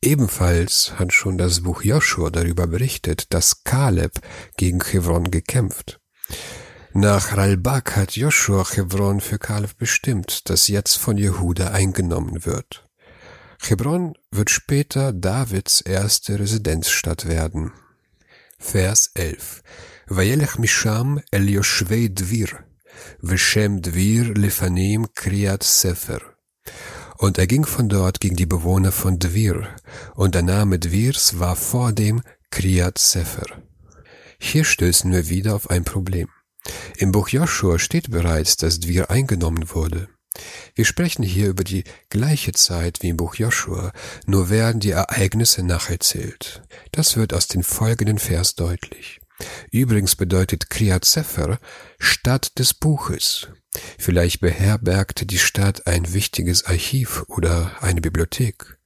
Ebenfalls 0.02 0.94
hat 0.98 1.12
schon 1.12 1.38
das 1.38 1.62
Buch 1.62 1.84
Joshua 1.84 2.30
darüber 2.30 2.68
berichtet, 2.68 3.34
dass 3.34 3.66
Kaleb 3.66 4.14
gegen 4.56 4.82
Hebron 4.82 5.30
gekämpft. 5.30 6.00
Nach 6.94 7.36
Ralbak 7.36 7.98
hat 7.98 8.16
Joshua 8.16 8.66
Hebron 8.66 9.20
für 9.20 9.40
Kaleb 9.40 9.78
bestimmt, 9.78 10.50
das 10.50 10.70
jetzt 10.70 10.96
von 10.96 11.18
Jehuda 11.18 11.72
eingenommen 11.72 12.46
wird. 12.46 12.88
Hebron 13.62 14.14
wird 14.32 14.50
später 14.50 15.12
Davids 15.12 15.82
erste 15.82 16.40
Residenzstadt 16.40 17.28
werden. 17.28 17.74
Vers 18.65 19.09
11. 19.17 19.61
וילך 20.11 20.59
משם 20.59 21.17
אל 21.35 21.49
יושבי 21.49 22.09
דביר, 22.09 22.49
ושם 23.23 23.79
דביר 23.79 24.33
לפנים 24.37 25.05
קריאת 25.15 25.63
ספר. 25.63 26.19
Und 27.23 27.39
er 27.39 27.47
ging 27.47 27.67
von 27.67 27.89
dort 27.89 28.21
gegen 28.21 28.37
die 28.37 28.47
Bewohner 28.47 28.93
von 28.93 29.19
Dvir, 29.19 29.69
und 30.15 30.35
der 30.35 30.43
Name 30.43 30.79
Dvirs 30.79 31.39
war 31.39 31.55
vor 31.55 31.93
dem 31.93 32.23
Kriyat 32.51 32.97
Sefer. 32.99 33.47
Hier 34.39 34.65
stößen 34.65 35.13
wir 35.13 35.29
wieder 35.29 35.55
auf 35.55 35.69
ein 35.69 35.85
Problem. 35.85 36.29
Im 36.97 37.13
Buch 37.13 37.29
Joshua 37.29 37.79
steht 37.79 38.11
bereits, 38.11 38.57
dass 38.57 38.81
Dvir 38.81 39.11
eingenommen 39.11 39.69
wurde. 39.75 40.09
Wir 40.74 40.86
sprechen 40.86 41.24
hier 41.24 41.48
über 41.48 41.64
die 41.64 41.84
gleiche 42.10 42.52
Zeit 42.52 43.02
wie 43.02 43.10
im 43.10 43.18
Buch 43.18 43.36
Joshua, 43.36 43.92
nur 44.26 44.50
werden 44.50 44.80
die 44.80 44.92
Ereignisse 44.92 45.64
nacherzählt. 45.64 46.64
Das 46.92 47.16
wird 47.16 47.34
aus 47.34 47.48
den 47.48 47.64
folgenden 47.64 48.20
Vers 48.20 48.56
deutlich. 48.56 49.20
Übrigens 49.72 50.16
bedeutet 50.16 50.70
Kriyat 50.70 51.06
Sefer 51.06 51.60
Stadt 52.00 52.58
des 52.58 52.74
Buches. 52.74 53.48
Vielleicht 53.98 54.40
beherbergte 54.40 55.26
die 55.26 55.40
Stadt 55.40 55.88
ein 55.88 56.14
wichtiges 56.14 56.66
Archiv 56.66 57.26
oder 57.28 57.72
eine 57.82 58.02
Bibliothek. 58.02 58.78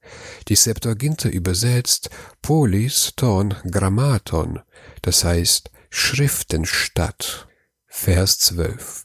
Die 0.48 0.56
Septuaginta 0.56 1.28
übersetzt 1.28 2.10
Polis 2.42 3.12
ton 3.14 3.54
Grammaton, 3.70 4.60
das 5.02 5.24
heißt 5.24 5.70
Schriftenstadt. 5.90 7.46
Vers 7.86 8.38
12. 8.38 9.04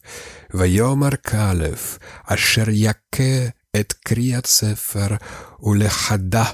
ויאמר 0.55 1.17
כלב, 1.27 1.99
אשר 2.25 2.65
יכה 2.69 3.49
את 3.77 3.93
קריאת 3.93 4.47
ספר 4.47 5.09
ולחדה, 5.63 6.45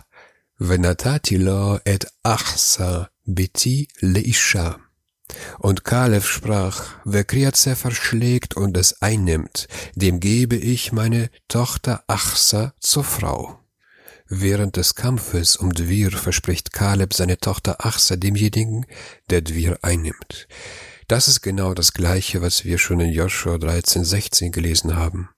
ונתתי 0.60 1.38
לו 1.38 1.76
את 1.76 2.04
אחסה 2.24 3.02
ביתי 3.26 3.84
לאישה. 4.02 4.70
Und 5.58 5.84
Kalef 5.84 6.26
sprach, 6.26 7.00
wer 7.04 7.24
Kriat 7.24 7.56
Sefer 7.56 7.90
schlägt 7.90 8.54
und 8.56 8.76
es 8.76 9.02
einnimmt, 9.02 9.66
dem 9.96 10.20
gebe 10.20 10.56
ich 10.56 10.92
meine 10.92 11.30
Tochter 11.48 12.04
Achsa 12.06 12.74
zur 12.80 13.02
Frau. 13.04 13.58
Während 14.28 14.76
des 14.76 14.94
Kampfes 14.94 15.56
um 15.56 15.72
Dvir 15.72 16.10
verspricht 16.12 16.72
Kaleb 16.72 17.12
seine 17.12 17.38
Tochter 17.38 17.84
Achsa 17.84 18.16
demjenigen, 18.16 18.86
der 19.30 19.42
Dvir 19.42 19.78
einnimmt. 19.82 20.48
Das 21.07 21.27
ist 21.27 21.41
genau 21.41 21.73
das 21.73 21.93
Gleiche, 21.93 22.41
was 22.41 22.65
wir 22.65 22.77
schon 22.77 22.99
in 22.99 23.11
Joshua 23.11 23.57
13, 23.57 24.03
16 24.03 24.51
gelesen 24.51 24.95
haben. 24.95 25.29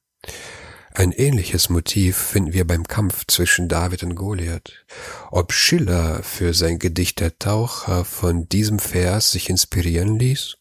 Ein 0.96 1.12
ähnliches 1.12 1.70
Motiv 1.70 2.15
finden 2.15 2.53
wir 2.53 2.67
beim 2.67 2.84
Kampf 2.84 3.25
zwischen 3.27 3.67
David 3.67 4.03
und 4.03 4.13
Goliath. 4.13 4.86
Ob 5.32 5.51
Schiller 5.51 6.22
für 6.22 6.53
sein 6.53 6.77
Gedicht 6.77 7.20
Der 7.20 7.39
Taucher 7.39 8.05
von 8.05 8.48
diesem 8.48 8.77
Vers 8.77 9.32
sich 9.32 9.50
inspirieren 9.50 10.20
ließ? 10.20 10.58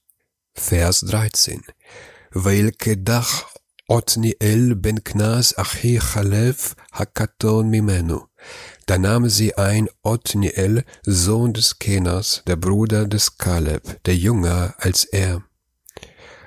Vers 0.54 1.00
13. 1.00 1.62
Weil 2.30 2.72
kedach 2.72 3.46
Otniel 3.88 4.74
ben 4.74 5.04
Knas 5.04 5.58
achi 5.58 5.98
Chalev 5.98 6.76
hakaton 6.92 7.68
mimenu. 7.68 8.20
Da 8.86 8.98
nahmen 8.98 9.30
sie 9.30 9.54
ein 9.56 9.88
Otniel, 10.02 10.84
Sohn 11.02 11.52
des 11.52 11.78
Kenas, 11.78 12.42
der 12.46 12.56
Bruder 12.56 13.06
des 13.06 13.38
Kaleb, 13.38 14.02
der 14.04 14.16
jünger 14.16 14.74
als 14.78 15.04
er. 15.04 15.42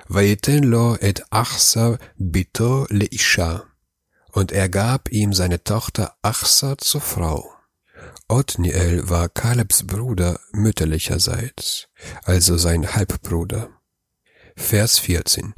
Vaiten 0.08 0.64
lo 0.64 0.96
et 1.00 1.24
Achsa 1.32 1.98
bito 2.18 2.86
leisha. 2.90 3.64
Und 4.32 4.52
er 4.52 4.70
gab 4.70 5.10
ihm 5.12 5.34
seine 5.34 5.64
Tochter 5.64 6.16
Achsa 6.22 6.78
zur 6.78 7.02
Frau. 7.02 7.52
Otniel 8.28 9.10
war 9.10 9.30
Kalebs 9.30 9.88
Bruder 9.88 10.40
mütterlicherseits, 10.52 11.88
also 12.24 12.58
sein 12.58 12.96
Halbbruder. 12.96 13.70
Vers 14.56 15.00
14. 15.00 15.54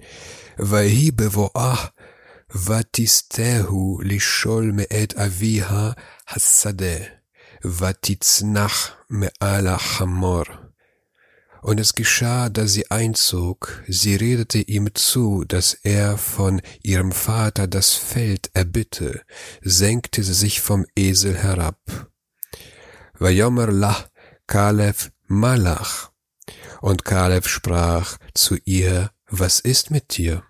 Vahi 0.58 1.12
bevoah 1.12 1.92
ותסתהו 2.55 3.99
לשאול 4.05 4.73
מאת 4.75 5.15
אביה 5.15 5.91
השדה, 6.29 6.97
ותצנח 7.65 8.91
מעל 9.11 9.67
החמור. 9.67 10.45
Und 11.63 11.79
es 11.79 11.95
geschah, 11.95 12.51
da 12.51 12.67
sie 12.67 12.91
einzog, 12.91 13.85
sie 13.87 14.17
redete 14.17 14.59
ihm 14.59 14.93
zu, 14.95 15.45
dass 15.45 15.75
er 15.75 16.19
von 16.19 16.61
ihrem 16.83 17.13
Vater 17.13 17.69
das 17.69 17.95
Feld 17.95 18.51
erbitte, 18.53 19.23
senkte 19.63 20.25
sie 20.25 20.35
sich 20.35 20.61
vom 20.61 20.85
Esel 20.97 21.37
herab. 21.37 21.79
Vayomer 23.17 23.71
lah 23.71 24.11
Kalef 24.49 25.13
Malach. 25.29 26.11
Und 26.81 27.05
Kalef 27.05 27.47
sprach 27.47 28.19
zu 28.35 28.57
ihr, 28.65 29.13
was 29.29 29.61
ist 29.61 29.93
mit 29.93 30.17
dir? 30.17 30.43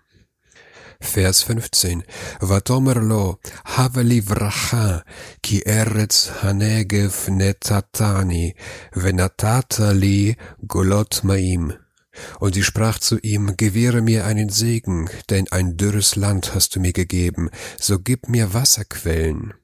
Vers 1.00 1.42
15. 1.42 2.02
Vatomer 2.40 3.00
lo, 3.02 3.38
have 3.76 4.02
livracha, 4.02 5.04
ki 5.42 5.62
eretz 5.64 6.28
hanegev 6.42 7.28
netatani, 7.30 8.54
venatata 8.94 9.92
li 9.92 10.34
golot 10.66 11.22
maim. 11.22 11.72
Und 12.40 12.54
sie 12.54 12.64
sprach 12.64 12.98
zu 12.98 13.18
ihm, 13.18 13.56
gewähre 13.56 14.02
mir 14.02 14.26
einen 14.26 14.48
Segen, 14.48 15.08
denn 15.30 15.46
ein 15.52 15.76
dürres 15.76 16.16
Land 16.16 16.54
hast 16.54 16.74
du 16.74 16.80
mir 16.80 16.92
gegeben, 16.92 17.48
so 17.78 18.00
gib 18.00 18.28
mir 18.28 18.52
Wasserquellen. 18.52 19.54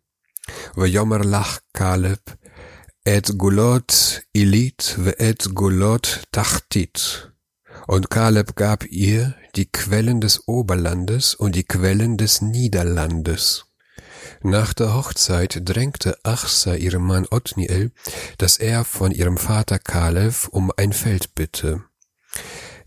Vajomer 0.77 1.25
lach 1.25 1.61
Kaleb, 1.73 2.39
et 3.05 3.37
golot 3.37 4.23
ilit 4.33 4.95
ve 4.99 5.19
et 5.19 5.51
golot 5.53 6.21
tachtit. 6.31 7.34
Und 7.87 8.11
Kaleb 8.11 8.57
gab 8.57 8.87
ihr 8.87 9.35
die 9.57 9.67
Quellen 9.67 10.21
des 10.21 10.49
Oberlandes 10.49 11.35
und 11.35 11.55
die 11.55 11.65
Quellen 11.65 12.17
des 12.17 12.41
Niederlandes. 12.41 13.67
Nach 14.43 14.73
der 14.73 14.95
Hochzeit 14.95 15.63
drängte 15.65 16.17
Achsa 16.23 16.75
ihrem 16.75 17.07
Mann 17.07 17.27
Othniel, 17.31 17.93
dass 18.39 18.59
er 18.59 18.85
von 18.85 19.11
ihrem 19.11 19.37
Vater 19.37 19.79
Kaleb 19.79 20.49
um 20.51 20.73
ein 20.77 20.93
Feld 20.93 21.35
bitte. 21.35 21.83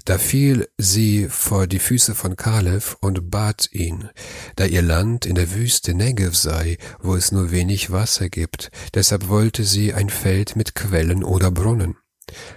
Da 0.06 0.18
fiel 0.18 0.70
sie 0.78 1.28
vor 1.28 1.68
die 1.68 1.80
Füße 1.80 2.16
von 2.16 2.38
Kaleb 2.38 2.96
und 3.02 3.30
bat 3.30 3.70
ihn, 3.74 4.10
da 4.56 4.66
ihr 4.66 4.82
Land 4.82 5.26
in 5.26 5.36
der 5.36 5.54
Wüste 5.54 5.94
Negev 5.94 6.34
sei, 6.34 6.78
wo 7.02 7.16
es 7.16 7.34
nur 7.34 7.52
wenig 7.52 7.92
Wasser 7.92 8.30
gibt, 8.30 8.72
deshalb 8.94 9.28
wollte 9.28 9.66
sie 9.66 9.94
ein 9.94 10.10
Feld 10.10 10.56
mit 10.56 10.76
Quellen 10.76 11.26
oder 11.26 11.52
Brunnen. 11.52 11.98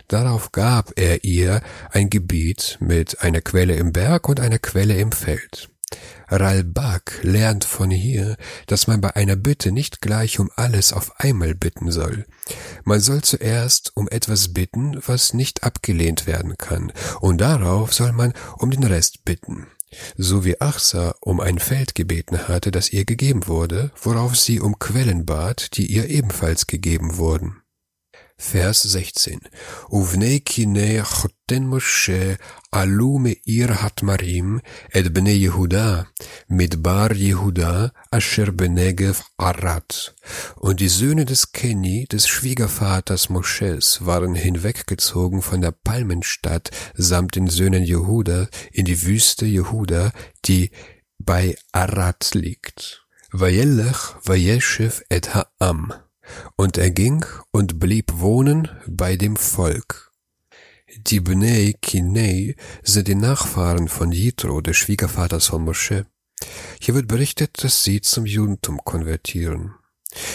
Darauf 0.09 0.53
gab 0.53 0.93
er 0.99 1.25
ihr 1.25 1.63
ein 1.91 2.11
Gebiet 2.11 2.79
mit 2.81 3.23
einer 3.23 3.41
Quelle 3.41 3.77
im 3.77 3.93
Berg 3.93 4.29
und 4.29 4.41
einer 4.41 4.59
Quelle 4.59 4.97
im 4.97 5.13
Feld. 5.13 5.71
Ralbak 6.29 7.19
lernt 7.23 7.65
von 7.65 7.91
hier, 7.91 8.37
dass 8.67 8.87
man 8.87 9.01
bei 9.01 9.17
einer 9.17 9.35
Bitte 9.35 9.73
nicht 9.73 10.01
gleich 10.01 10.39
um 10.39 10.51
alles 10.55 10.93
auf 10.93 11.19
einmal 11.19 11.55
bitten 11.55 11.91
soll. 11.91 12.27
Man 12.85 13.01
soll 13.01 13.23
zuerst 13.23 13.97
um 13.97 14.09
etwas 14.09 14.53
bitten, 14.53 15.01
was 15.05 15.35
nicht 15.35 15.65
abgelehnt 15.65 16.27
werden 16.27 16.57
kann, 16.57 16.93
und 17.21 17.41
darauf 17.41 17.93
soll 17.93 18.13
man 18.13 18.33
um 18.59 18.71
den 18.71 18.85
Rest 18.85 19.25
bitten. 19.25 19.67
So 20.17 20.45
wie 20.45 20.61
Achsa 20.61 21.17
um 21.21 21.41
ein 21.41 21.59
Feld 21.59 21.97
gebeten 21.97 22.47
hatte, 22.47 22.71
das 22.71 22.93
ihr 22.93 23.05
gegeben 23.05 23.49
wurde, 23.49 23.91
worauf 24.01 24.37
sie 24.37 24.61
um 24.61 24.79
Quellen 24.79 25.27
bat, 25.27 25.77
die 25.77 25.87
ihr 25.87 26.09
ebenfalls 26.09 26.69
gegeben 26.69 27.17
wurden. 27.17 27.60
Vers 28.41 28.83
16. 28.83 29.39
Uvne 29.91 30.41
kine 30.41 31.05
choten 31.05 31.69
Moshe 31.69 32.39
alu 32.73 33.19
me'ir 33.19 33.83
hatmarim 33.83 34.63
et 34.93 35.13
bne 35.13 35.35
Yehuda 35.37 36.07
mit 36.49 36.83
Bar 36.83 37.13
Yehuda 37.13 37.93
asher 38.11 38.51
benegev 38.53 39.21
arat. 39.37 40.15
Und 40.57 40.81
die 40.81 40.89
Söhne 40.89 41.27
des 41.27 41.53
Keni, 41.53 42.07
des 42.07 42.27
Schwiegervaters 42.29 43.29
Moschees, 43.29 44.07
waren 44.07 44.35
hinweggezogen 44.35 45.43
von 45.43 45.61
der 45.61 45.73
Palmenstadt 45.73 46.71
samt 46.95 47.37
den 47.37 47.47
Söhnen 47.47 47.85
Jehuda 47.85 48.49
in 48.73 48.87
die 48.87 49.03
Wüste 49.03 49.45
Jehuda, 49.45 50.13
die 50.47 50.71
bei 51.19 51.57
Arat 51.73 52.31
liegt. 52.33 53.07
Vayelech, 53.33 54.17
Vayeshev 54.25 55.03
et 55.11 55.35
Ha'am. 55.35 55.93
Und 56.57 56.79
er 56.79 56.91
ging 56.91 57.25
und 57.51 57.79
blieb 57.79 58.13
wohnen 58.17 58.69
bei 58.87 59.17
dem 59.17 59.37
Volk. 59.37 60.11
Die 61.07 61.21
Bnei 61.21 61.75
Kinei 61.81 62.57
sind 62.83 63.07
die 63.09 63.15
Nachfahren 63.15 63.89
von 63.89 64.11
Jitro, 64.11 64.61
des 64.61 64.77
Schwiegervaters 64.77 65.47
von 65.47 65.65
Mosche. 65.65 66.07
Hier 66.81 66.95
wird 66.95 67.07
berichtet, 67.07 67.63
dass 67.63 67.85
sie 67.85 68.01
zum 68.01 68.27
Judentum 68.27 68.79
konvertieren. 68.85 69.75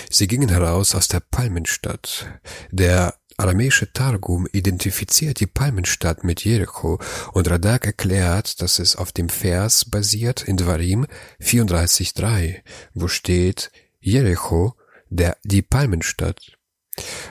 Sie 0.10 0.28
gingen 0.28 0.50
heraus 0.50 0.96
aus 0.96 1.10
der 1.10 1.20
Palmenstadt. 1.20 2.28
Der 2.72 3.16
aramäische 3.38 3.92
Targum 3.92 4.48
identifiziert 4.52 5.40
die 5.42 5.48
Palmenstadt 5.48 6.24
mit 6.24 6.46
Jericho 6.46 7.00
und 7.34 7.50
Radak 7.50 7.86
erklärt, 7.86 8.62
dass 8.62 8.80
es 8.80 8.96
auf 8.96 9.12
dem 9.12 9.28
Vers 9.28 9.86
basiert 9.86 10.44
in 10.44 10.56
Dvarim 10.56 11.06
34.3, 11.42 12.62
wo 12.94 13.08
steht 13.10 13.72
Jericho 14.00 14.76
der, 15.10 15.38
die 15.44 15.62
Palmenstadt. 15.62 16.58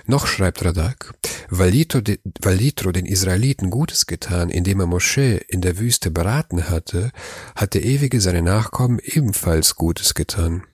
Noch 0.07 0.26
schreibt 0.26 0.64
Radak, 0.64 1.14
weil 1.49 1.75
Yitro 1.75 2.93
den 2.93 3.07
Israeliten 3.07 3.71
Gutes 3.71 4.07
getan, 4.07 4.50
indem 4.50 4.81
er 4.81 4.87
Moschee 4.87 5.40
in 5.49 5.62
der 5.62 5.78
Wüste 5.78 6.11
beraten 6.11 6.69
hatte, 6.69 7.11
hat 7.57 7.75
der 7.75 7.85
Ewige 7.85 8.21
seine 8.21 8.43
Nachkommen 8.43 8.99
ebenfalls 9.02 9.76
Gutes 9.76 10.14
getan. 10.14 10.64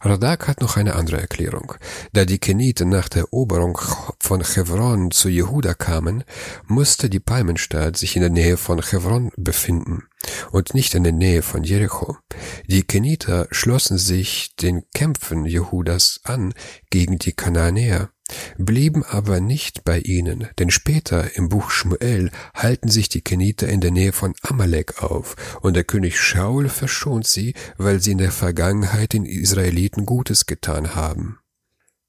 Radak 0.00 0.48
hat 0.48 0.62
noch 0.62 0.78
eine 0.78 0.94
andere 0.94 1.20
Erklärung. 1.20 1.74
Da 2.14 2.24
die 2.24 2.38
Keniten 2.38 2.88
nach 2.88 3.10
der 3.10 3.22
Eroberung 3.22 3.78
von 4.18 4.42
Chevron 4.42 5.10
zu 5.10 5.28
Jehuda 5.28 5.74
kamen, 5.74 6.24
musste 6.66 7.10
die 7.10 7.20
Palmenstadt 7.20 7.98
sich 7.98 8.16
in 8.16 8.22
der 8.22 8.30
Nähe 8.30 8.56
von 8.56 8.80
Chevron 8.80 9.30
befinden 9.36 10.07
und 10.50 10.74
nicht 10.74 10.94
in 10.94 11.04
der 11.04 11.12
Nähe 11.12 11.42
von 11.42 11.64
Jericho. 11.64 12.16
Die 12.66 12.82
Keniter 12.82 13.46
schlossen 13.50 13.98
sich 13.98 14.54
den 14.56 14.82
Kämpfen 14.94 15.44
Jehudas 15.44 16.20
an 16.24 16.54
gegen 16.90 17.18
die 17.18 17.32
Kananäer, 17.32 18.10
blieben 18.56 19.04
aber 19.04 19.40
nicht 19.40 19.84
bei 19.84 19.98
ihnen, 20.00 20.48
denn 20.58 20.70
später 20.70 21.36
im 21.36 21.48
Buch 21.48 21.70
Schmuel 21.70 22.30
halten 22.54 22.88
sich 22.88 23.08
die 23.08 23.22
Keniter 23.22 23.68
in 23.68 23.80
der 23.80 23.90
Nähe 23.90 24.12
von 24.12 24.34
Amalek 24.42 25.02
auf, 25.02 25.36
und 25.60 25.74
der 25.74 25.84
König 25.84 26.18
Shaul 26.18 26.68
verschont 26.68 27.26
sie, 27.26 27.54
weil 27.76 28.00
sie 28.00 28.12
in 28.12 28.18
der 28.18 28.32
Vergangenheit 28.32 29.12
den 29.12 29.24
Israeliten 29.24 30.06
Gutes 30.06 30.46
getan 30.46 30.94
haben. 30.94 31.38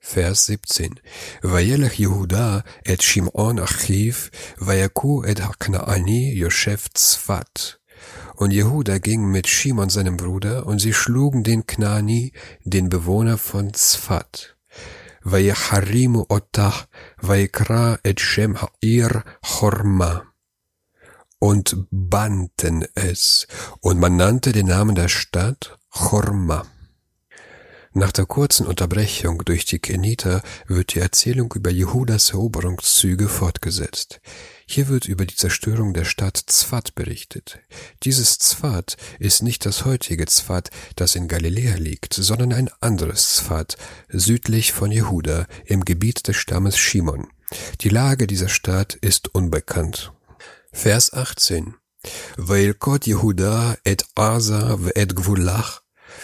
Vers 0.02 0.46
17. 0.46 1.00
Vayelech 1.42 2.00
Yehuda 2.00 2.64
et 2.86 3.04
Shimon 3.04 3.60
Achiv, 3.60 4.32
vayaku 4.58 5.24
et 5.24 5.42
Haknaani 5.42 6.34
Yosef 6.34 6.88
Tzfat. 6.90 7.79
Und 8.40 8.52
Jehuda 8.52 9.00
ging 9.00 9.26
mit 9.26 9.48
Shimon 9.50 9.90
seinem 9.90 10.16
Bruder, 10.16 10.66
und 10.66 10.80
sie 10.80 10.94
schlugen 10.94 11.44
den 11.44 11.68
Knani, 11.68 12.32
den 12.64 12.88
Bewohner 12.88 13.38
von 13.38 13.74
Zfat. 13.74 14.56
Und 21.40 21.88
bannten 21.92 22.86
es, 22.96 23.46
und 23.82 24.00
man 24.00 24.16
nannte 24.16 24.54
den 24.54 24.68
Namen 24.68 24.96
der 24.96 25.10
Stadt 25.10 25.78
Chorma. 25.90 26.66
Nach 27.94 28.12
der 28.12 28.28
kurzen 28.28 28.68
Unterbrechung 28.68 29.44
durch 29.46 29.66
die 29.66 29.80
Keniter 29.80 30.44
wird 30.68 30.94
die 30.94 31.00
Erzählung 31.00 31.52
über 31.56 31.72
Jehudas 31.72 32.30
Eroberungszüge 32.30 33.28
fortgesetzt. 33.28 34.22
Hier 34.68 34.90
wird 34.90 35.08
über 35.08 35.26
die 35.26 35.36
Zerstörung 35.36 35.96
der 35.96 36.06
Stadt 36.06 36.38
Zwat 36.38 36.94
berichtet. 36.94 37.60
Dieses 38.04 38.38
Zwat 38.38 38.96
ist 39.18 39.42
nicht 39.42 39.66
das 39.66 39.86
heutige 39.86 40.28
Zwat, 40.28 40.70
das 40.96 41.16
in 41.16 41.28
Galiläa 41.28 41.76
liegt, 41.78 42.14
sondern 42.14 42.54
ein 42.54 42.70
anderes 42.80 43.34
Zwat, 43.34 43.78
südlich 44.08 44.72
von 44.72 44.92
Jehuda, 44.92 45.48
im 45.66 45.84
Gebiet 45.84 46.28
des 46.28 46.36
Stammes 46.36 46.78
Shimon. 46.78 47.28
Die 47.82 47.90
Lage 47.90 48.28
dieser 48.28 48.50
Stadt 48.50 48.94
ist 48.94 49.34
unbekannt. 49.34 50.14
Vers 50.72 51.12
18 51.12 51.74
Weil 52.38 52.76
Gott 52.76 53.08
Jehuda 53.08 53.78
et 53.84 54.06
Asa 54.14 54.78
et 54.94 55.16
Gvulach 55.16 55.82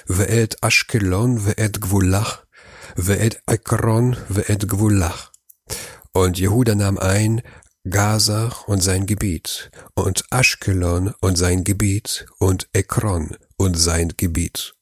ואת 0.08 0.54
אשקלון 0.62 1.36
ואת 1.40 1.78
גבולך, 1.78 2.36
ואת 2.96 3.34
עקרון 3.46 4.12
ואת 4.30 4.64
גבולך. 4.64 5.30
Und 6.12 6.38
Jehuda 6.38 6.74
nahm 6.74 6.98
ein 6.98 7.40
Gaza 7.88 8.50
und 8.66 8.80
sein 8.82 9.06
Gebiet 9.06 9.70
und 9.94 10.24
Ashkelon 10.30 11.14
und 11.20 11.36
sein 11.38 11.62
Gebiet 11.64 12.26
und 12.38 12.68
Ekron 12.72 13.36
und 13.56 13.74
sein 13.74 14.12
Gebiet. 14.16 14.74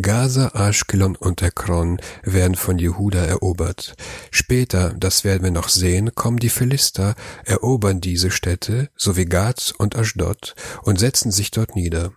Gaza, 0.00 0.50
Ashkelon 0.54 1.14
und 1.14 1.40
Ekron 1.42 2.00
werden 2.24 2.56
von 2.56 2.78
Jehuda 2.78 3.24
erobert. 3.24 3.94
Später, 4.30 4.92
das 4.98 5.24
werden 5.24 5.44
wir 5.44 5.52
noch 5.52 5.68
sehen, 5.68 6.14
kommen 6.14 6.38
die 6.38 6.48
Philister, 6.48 7.14
erobern 7.44 8.00
diese 8.00 8.30
Städte 8.30 8.90
sowie 8.96 9.26
Gad 9.26 9.74
und 9.78 9.96
Ashdod 9.96 10.54
und 10.82 10.98
setzen 10.98 11.30
sich 11.30 11.50
dort 11.50 11.76
nieder. 11.76 12.12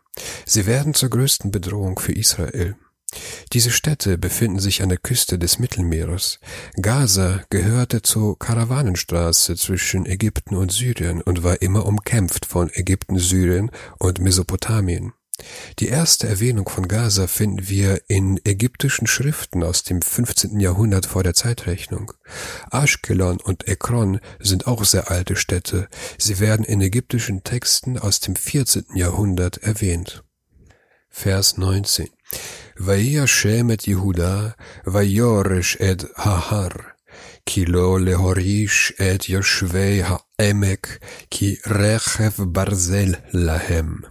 Sie 0.45 0.65
werden 0.65 0.93
zur 0.95 1.09
größten 1.09 1.51
Bedrohung 1.51 1.99
für 1.99 2.13
Israel. 2.13 2.75
Diese 3.53 3.71
Städte 3.71 4.17
befinden 4.17 4.59
sich 4.59 4.81
an 4.81 4.89
der 4.89 4.97
Küste 4.97 5.39
des 5.39 5.59
Mittelmeeres. 5.59 6.39
Gaza 6.81 7.43
gehörte 7.49 8.01
zur 8.01 8.37
Karawanenstraße 8.37 9.55
zwischen 9.55 10.05
Ägypten 10.05 10.55
und 10.55 10.71
Syrien 10.71 11.21
und 11.21 11.43
war 11.43 11.61
immer 11.61 11.85
umkämpft 11.85 12.45
von 12.45 12.69
Ägypten, 12.73 13.17
Syrien 13.17 13.71
und 13.97 14.19
Mesopotamien. 14.19 15.13
Die 15.79 15.87
erste 15.87 16.27
Erwähnung 16.27 16.67
von 16.67 16.87
Gaza 16.87 17.27
finden 17.27 17.69
wir 17.69 18.01
in 18.07 18.39
ägyptischen 18.43 19.05
Schriften 19.05 19.63
aus 19.63 19.83
dem 19.83 20.01
15. 20.01 20.59
Jahrhundert 20.59 21.05
vor 21.05 21.23
der 21.23 21.35
Zeitrechnung. 21.35 22.13
Ashkelon 22.71 23.39
und 23.39 23.67
Ekron 23.67 24.19
sind 24.39 24.65
auch 24.65 24.83
sehr 24.83 25.11
alte 25.11 25.35
Städte. 25.35 25.87
Sie 26.17 26.39
werden 26.39 26.65
in 26.65 26.81
ägyptischen 26.81 27.43
Texten 27.43 27.99
aus 27.99 28.19
dem 28.19 28.35
14. 28.35 28.85
Jahrhundert 28.95 29.57
erwähnt. 29.57 30.23
Vers 31.09 31.57
19. 31.57 32.09
Vayashem 32.77 33.69
et 33.69 33.87
Yehuda, 33.87 34.55
vayoresh 34.85 35.77
et 35.79 36.07
Hahar, 36.15 36.95
kilo 37.45 37.97
lehorish 37.97 38.93
et 38.99 39.27
Yoshvei 39.27 40.03
ha'emek, 40.03 40.99
ki 41.31 41.59
rechev 41.65 42.45
barzel 42.53 43.17
lahem. 43.31 44.05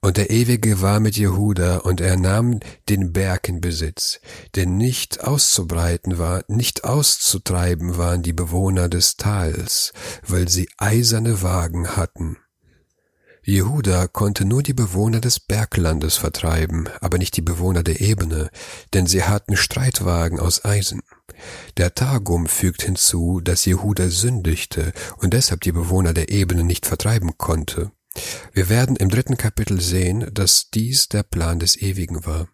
Und 0.00 0.16
der 0.16 0.30
Ewige 0.30 0.80
war 0.80 1.00
mit 1.00 1.16
Jehuda, 1.16 1.78
und 1.78 2.00
er 2.00 2.16
nahm 2.16 2.60
den 2.88 3.12
Berg 3.12 3.48
in 3.48 3.60
Besitz, 3.60 4.20
denn 4.54 4.76
nicht 4.76 5.24
auszubreiten 5.24 6.18
war, 6.18 6.44
nicht 6.48 6.84
auszutreiben 6.84 7.96
waren 7.96 8.22
die 8.22 8.32
Bewohner 8.32 8.88
des 8.88 9.16
Tals, 9.16 9.92
weil 10.26 10.48
sie 10.48 10.68
eiserne 10.78 11.42
Wagen 11.42 11.96
hatten. 11.96 12.36
Jehuda 13.42 14.08
konnte 14.08 14.44
nur 14.44 14.62
die 14.62 14.74
Bewohner 14.74 15.20
des 15.20 15.40
Berglandes 15.40 16.18
vertreiben, 16.18 16.86
aber 17.00 17.16
nicht 17.16 17.34
die 17.34 17.40
Bewohner 17.40 17.82
der 17.82 18.02
Ebene, 18.02 18.50
denn 18.92 19.06
sie 19.06 19.24
hatten 19.24 19.56
Streitwagen 19.56 20.38
aus 20.38 20.66
Eisen. 20.66 21.00
Der 21.78 21.94
Targum 21.94 22.46
fügt 22.46 22.82
hinzu, 22.82 23.40
dass 23.40 23.64
Jehuda 23.64 24.10
sündigte 24.10 24.92
und 25.16 25.32
deshalb 25.32 25.62
die 25.62 25.72
Bewohner 25.72 26.12
der 26.12 26.28
Ebene 26.28 26.62
nicht 26.62 26.84
vertreiben 26.84 27.38
konnte. 27.38 27.90
Wir 28.52 28.68
werden 28.68 28.96
im 28.96 29.08
dritten 29.08 29.36
Kapitel 29.36 29.80
sehen, 29.80 30.28
dass 30.32 30.70
dies 30.70 31.08
der 31.08 31.22
Plan 31.22 31.58
des 31.58 31.76
Ewigen 31.76 32.24
war. 32.26 32.48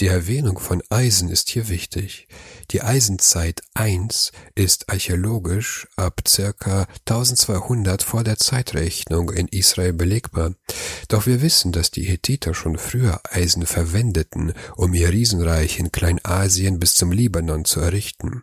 Die 0.00 0.08
Erwähnung 0.08 0.58
von 0.58 0.82
Eisen 0.90 1.28
ist 1.28 1.50
hier 1.50 1.68
wichtig. 1.68 2.26
Die 2.72 2.82
Eisenzeit 2.82 3.60
1 3.74 4.32
ist 4.56 4.90
archäologisch 4.90 5.86
ab 5.94 6.22
circa 6.26 6.88
1200 7.06 8.02
vor 8.02 8.24
der 8.24 8.36
Zeitrechnung 8.36 9.30
in 9.30 9.46
Israel 9.46 9.92
belegbar. 9.92 10.54
Doch 11.06 11.26
wir 11.26 11.42
wissen, 11.42 11.70
dass 11.70 11.92
die 11.92 12.02
Hethiter 12.02 12.54
schon 12.54 12.76
früher 12.76 13.20
Eisen 13.30 13.66
verwendeten, 13.66 14.52
um 14.74 14.94
ihr 14.94 15.10
Riesenreich 15.10 15.78
in 15.78 15.92
Kleinasien 15.92 16.80
bis 16.80 16.96
zum 16.96 17.12
Libanon 17.12 17.64
zu 17.64 17.78
errichten. 17.78 18.42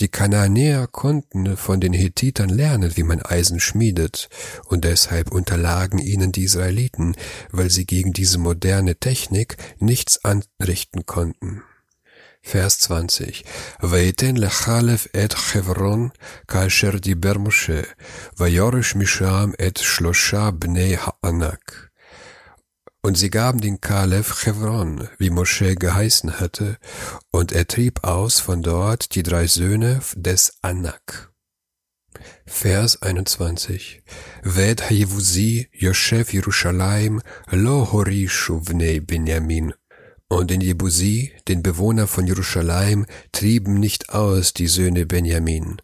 Die 0.00 0.08
Kanaanäer 0.08 0.88
konnten 0.88 1.56
von 1.56 1.80
den 1.80 1.92
Hethitern 1.92 2.48
lernen, 2.48 2.96
wie 2.96 3.04
man 3.04 3.22
Eisen 3.22 3.60
schmiedet, 3.60 4.28
und 4.66 4.84
deshalb 4.84 5.30
unterlagen 5.30 5.98
ihnen 5.98 6.32
die 6.32 6.44
Israeliten, 6.44 7.16
weil 7.52 7.70
sie 7.70 7.86
gegen 7.86 8.12
diese 8.12 8.38
moderne 8.38 8.96
Technik 8.96 9.56
nichts 9.78 10.24
anrichten 10.24 11.06
konnten. 11.06 11.62
Vers 12.42 12.78
20. 12.80 13.44
Vaiten 13.80 14.36
lechalef 14.36 15.08
et 15.14 15.34
Chevron, 15.34 16.12
kasher 16.46 17.00
diber 17.00 17.38
Moshe, 17.38 17.86
vayorish 18.36 18.96
misham 18.96 19.54
et 19.58 19.78
shlosha 19.78 20.50
bnei 20.50 20.98
ha'anak. 20.98 21.93
Und 23.04 23.18
sie 23.18 23.28
gaben 23.28 23.60
den 23.60 23.82
Kalef 23.82 24.34
Chevron, 24.34 25.08
wie 25.18 25.28
Mosche 25.28 25.76
geheißen 25.76 26.40
hatte, 26.40 26.78
und 27.30 27.52
er 27.52 27.66
trieb 27.66 28.02
aus 28.02 28.40
von 28.40 28.62
dort 28.62 29.14
die 29.14 29.22
drei 29.22 29.46
Söhne 29.46 30.00
des 30.16 30.54
Anak. 30.62 31.30
Vers 32.46 33.02
21. 33.02 34.02
Ved 34.42 34.88
Hayevusi 34.88 35.68
Yoshev 35.72 36.32
Yerushalayim 36.32 37.20
lo 37.50 37.92
horishu 37.92 38.62
vnei 38.64 39.00
Benjamin. 39.00 39.74
Und 40.28 40.50
in 40.50 40.62
Jebusi, 40.62 41.30
den 41.46 41.62
Bewohner 41.62 42.06
von 42.06 42.26
Jerusalem, 42.26 43.04
trieben 43.32 43.74
nicht 43.80 44.14
aus 44.14 44.54
die 44.54 44.66
Söhne 44.66 45.04
Benjamin. 45.04 45.76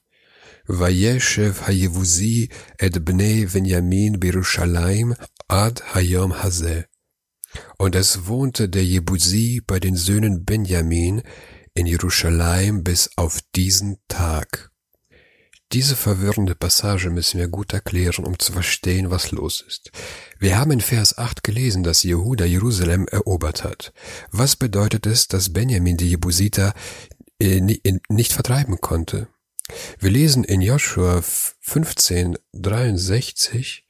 Vayeshev 0.66 1.66
Hayevusi 1.66 2.48
et 2.78 3.04
bnei 3.04 3.46
Benjamin 3.52 4.18
Berushalayim 4.18 5.14
ad 5.48 5.82
hayom 5.92 6.42
hazeh. 6.42 6.89
Und 7.78 7.94
es 7.94 8.26
wohnte 8.26 8.68
der 8.68 8.84
Jebusi 8.84 9.62
bei 9.66 9.80
den 9.80 9.96
Söhnen 9.96 10.44
Benjamin 10.44 11.22
in 11.74 11.86
Jerusalem 11.86 12.84
bis 12.84 13.10
auf 13.16 13.40
diesen 13.54 13.98
Tag. 14.08 14.70
Diese 15.72 15.94
verwirrende 15.94 16.56
Passage 16.56 17.10
müssen 17.10 17.38
wir 17.38 17.46
gut 17.46 17.72
erklären, 17.72 18.24
um 18.24 18.36
zu 18.40 18.52
verstehen, 18.52 19.12
was 19.12 19.30
los 19.30 19.64
ist. 19.66 19.92
Wir 20.40 20.58
haben 20.58 20.72
in 20.72 20.80
Vers 20.80 21.16
8 21.16 21.44
gelesen, 21.44 21.84
dass 21.84 22.02
Jehuda 22.02 22.44
Jerusalem 22.44 23.06
erobert 23.06 23.62
hat. 23.62 23.92
Was 24.32 24.56
bedeutet 24.56 25.06
es, 25.06 25.28
dass 25.28 25.52
Benjamin 25.52 25.96
die 25.96 26.08
Jebusiter 26.08 26.74
äh, 27.38 27.60
nicht 28.08 28.32
vertreiben 28.32 28.80
konnte? 28.80 29.28
Wir 30.00 30.10
lesen 30.10 30.42
in 30.42 30.60
Joshua 30.60 31.22
15, 31.22 32.36
63, 32.52 33.84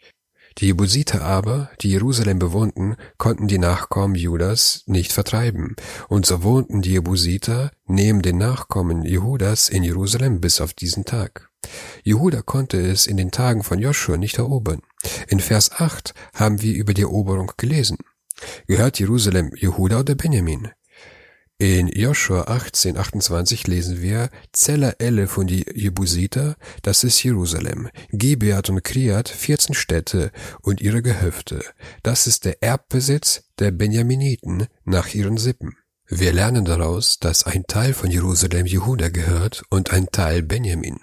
die 0.61 0.67
Jebusiter 0.67 1.23
aber, 1.23 1.71
die 1.81 1.91
Jerusalem 1.91 2.39
bewohnten, 2.39 2.97
konnten 3.17 3.49
die 3.49 3.59
Nachkommen 3.59 4.15
Judas 4.15 4.83
nicht 4.87 5.13
vertreiben, 5.13 5.75
und 6.09 6.27
so 6.27 6.43
wohnten 6.43 6.83
die 6.83 6.93
Jebusiter 6.93 7.71
neben 7.87 8.21
den 8.21 8.37
Nachkommen 8.37 9.03
Jehudas 9.03 9.71
in 9.71 9.83
Jerusalem 9.83 10.41
bis 10.41 10.61
auf 10.61 10.75
diesen 10.75 11.07
Tag. 11.07 11.49
Jehuda 12.03 12.43
konnte 12.43 12.79
es 12.79 13.07
in 13.07 13.17
den 13.17 13.31
Tagen 13.31 13.63
von 13.63 13.79
Joshua 13.79 14.19
nicht 14.19 14.39
erobern. 14.39 14.83
In 15.29 15.41
Vers 15.41 15.73
8 15.73 16.15
haben 16.35 16.61
wir 16.61 16.75
über 16.75 16.93
die 16.93 17.03
Eroberung 17.03 17.53
gelesen. 17.57 17.97
Gehört 18.67 18.99
Jerusalem 18.99 19.53
Jehuda 19.55 20.01
oder 20.01 20.15
Benjamin? 20.15 20.71
In 21.61 21.89
Joshua 21.89 22.45
18, 22.45 22.97
28 22.97 23.67
lesen 23.67 24.01
wir, 24.01 24.31
Zella 24.51 24.95
Elle 24.99 25.27
von 25.27 25.47
die 25.47 25.67
Jebusiter, 25.75 26.57
das 26.81 27.05
ist 27.05 27.23
Jerusalem, 27.23 27.91
Gibeat 28.13 28.71
und 28.71 28.83
Kriat, 28.83 29.29
14 29.29 29.75
Städte 29.75 30.33
und 30.63 30.81
ihre 30.81 31.03
Gehöfte. 31.03 31.63
Das 32.03 32.27
ist 32.27 32.47
der 32.47 32.63
Erbbesitz 32.63 33.43
der 33.59 33.73
Benjaminiten 33.73 34.69
nach 34.87 35.13
ihren 35.13 35.37
Sippen. 35.37 35.77
Wir 36.09 36.33
lernen 36.33 36.65
daraus, 36.65 37.19
dass 37.19 37.45
ein 37.45 37.65
Teil 37.67 37.93
von 37.93 38.11
Jerusalem 38.11 38.65
Jehuda 38.65 39.11
gehört 39.11 39.63
und 39.69 39.93
ein 39.93 40.07
Teil 40.11 40.43
Benjamin. 40.43 40.99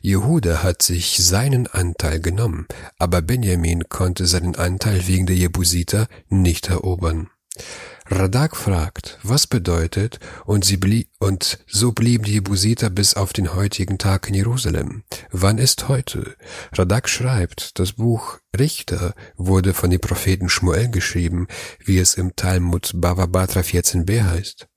Jehuda 0.00 0.62
hat 0.62 0.80
sich 0.80 1.22
seinen 1.22 1.66
Anteil 1.66 2.20
genommen, 2.20 2.66
aber 2.98 3.20
Benjamin 3.20 3.90
konnte 3.90 4.24
seinen 4.24 4.56
Anteil 4.56 5.06
wegen 5.06 5.26
der 5.26 5.36
Jebusiter 5.36 6.08
nicht 6.30 6.70
erobern. 6.70 7.28
Radak 8.10 8.56
fragt, 8.56 9.18
was 9.22 9.46
bedeutet, 9.46 10.18
und, 10.46 10.64
sie 10.64 10.78
blieb, 10.78 11.10
und 11.18 11.58
so 11.66 11.92
blieben 11.92 12.24
die 12.24 12.32
Jebusiter 12.32 12.88
bis 12.88 13.12
auf 13.12 13.34
den 13.34 13.54
heutigen 13.54 13.98
Tag 13.98 14.28
in 14.28 14.34
Jerusalem. 14.34 15.04
Wann 15.30 15.58
ist 15.58 15.88
heute? 15.88 16.34
Radak 16.72 17.08
schreibt, 17.10 17.78
das 17.78 17.92
Buch 17.92 18.38
Richter 18.58 19.14
wurde 19.36 19.74
von 19.74 19.90
dem 19.90 20.00
Propheten 20.00 20.48
Schmuel 20.48 20.88
geschrieben, 20.88 21.48
wie 21.84 21.98
es 21.98 22.14
im 22.14 22.34
Talmud 22.34 22.92
Bava 22.94 23.26
Batra 23.26 23.60
14b 23.60 24.24
heißt. 24.24 24.68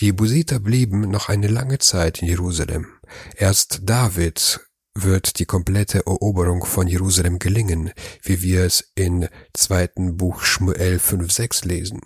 Die 0.00 0.06
Jebusiter 0.06 0.60
blieben 0.60 1.00
noch 1.00 1.30
eine 1.30 1.48
lange 1.48 1.78
Zeit 1.78 2.20
in 2.20 2.28
Jerusalem. 2.28 2.88
Erst 3.36 3.80
David 3.84 4.60
wird 4.94 5.38
die 5.38 5.46
komplette 5.46 6.04
Eroberung 6.04 6.66
von 6.66 6.86
Jerusalem 6.86 7.38
gelingen, 7.38 7.92
wie 8.22 8.42
wir 8.42 8.64
es 8.64 8.92
in 8.94 9.28
zweiten 9.54 10.18
Buch 10.18 10.42
Schmuel 10.42 10.98
5.6 10.98 11.66
lesen. 11.66 12.00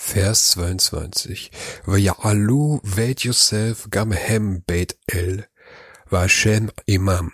Vers 0.00 0.52
22. 0.52 1.50
V'ya'alu 1.84 2.80
vet 2.82 3.24
Yosef 3.24 3.88
gam 3.90 4.12
hem 4.12 4.62
Beit 4.64 4.96
El, 5.08 5.44
Vashem 6.08 6.70
Imam. 6.86 7.32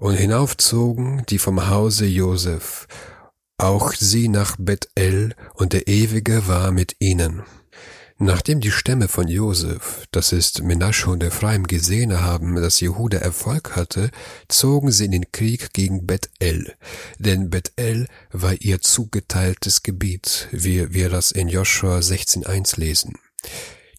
Und 0.00 0.16
hinaufzogen 0.16 1.24
die 1.28 1.38
vom 1.38 1.70
Hause 1.70 2.06
Josef, 2.06 2.88
auch 3.56 3.92
sie 3.92 4.28
nach 4.28 4.56
Bet 4.58 4.90
El, 4.96 5.36
und 5.54 5.72
der 5.72 5.86
Ewige 5.86 6.48
war 6.48 6.72
mit 6.72 6.96
ihnen. 6.98 7.44
Nachdem 8.22 8.60
die 8.60 8.70
Stämme 8.70 9.08
von 9.08 9.28
Josef, 9.28 10.06
das 10.10 10.32
ist 10.32 10.62
Menasche 10.62 11.08
und 11.08 11.22
Ephraim, 11.22 11.66
gesehen 11.66 12.20
haben, 12.20 12.54
dass 12.56 12.78
Jehuda 12.78 13.16
Erfolg 13.16 13.76
hatte, 13.76 14.10
zogen 14.46 14.92
sie 14.92 15.06
in 15.06 15.12
den 15.12 15.32
Krieg 15.32 15.72
gegen 15.72 16.04
Bet-El, 16.04 16.74
denn 17.18 17.48
Bet-El 17.48 18.08
war 18.30 18.52
ihr 18.60 18.82
zugeteiltes 18.82 19.82
Gebiet, 19.82 20.48
wie 20.50 20.92
wir 20.92 21.08
das 21.08 21.32
in 21.32 21.48
Joshua 21.48 22.00
16.1 22.00 22.78
lesen. 22.78 23.14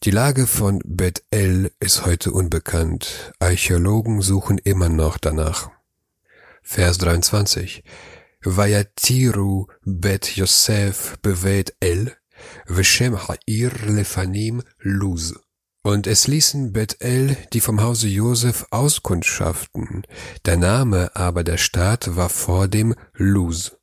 Die 0.04 0.12
Lage 0.12 0.46
von 0.46 0.84
Bet-El 0.86 1.72
ist 1.80 2.06
heute 2.06 2.32
unbekannt. 2.32 3.34
Archäologen 3.40 4.22
suchen 4.22 4.60
immer 4.60 4.90
noch 4.90 5.18
danach. 5.18 5.72
Vers 6.62 7.00
23. 7.00 7.84
Vayatiru 8.44 9.66
Bet 9.84 10.36
Yosef 10.36 11.18
bevet 11.24 11.74
El 11.80 12.16
Veshem 12.68 13.16
Ha'ir 13.16 13.72
Lefanim 13.88 14.64
Luz. 14.80 15.36
Und 15.84 16.06
es 16.06 16.28
ließen 16.28 16.74
Bet-El, 16.74 17.36
die 17.54 17.60
vom 17.60 17.82
Hause 17.82 18.08
Josef 18.08 18.66
auskundschaften. 18.70 20.04
Der 20.46 20.58
Name 20.58 21.16
aber 21.16 21.44
der 21.44 21.58
Stadt 21.58 22.16
war 22.16 22.30
vor 22.30 22.68
dem 22.68 22.94
Luz. 23.14 23.76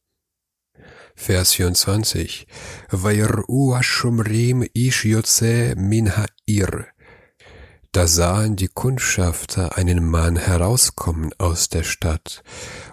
Vers 1.16 1.54
24. 1.54 2.46
Vayru 2.90 3.74
Ashumrim 3.74 4.64
ish 4.72 5.04
yotze 5.04 5.74
min 5.76 6.16
ha'ir. 6.16 6.86
Da 7.90 8.06
sahen 8.06 8.54
die 8.54 8.68
Kundschafter 8.68 9.76
einen 9.76 10.08
Mann 10.08 10.36
herauskommen 10.36 11.32
aus 11.38 11.68
der 11.68 11.82
Stadt. 11.82 12.44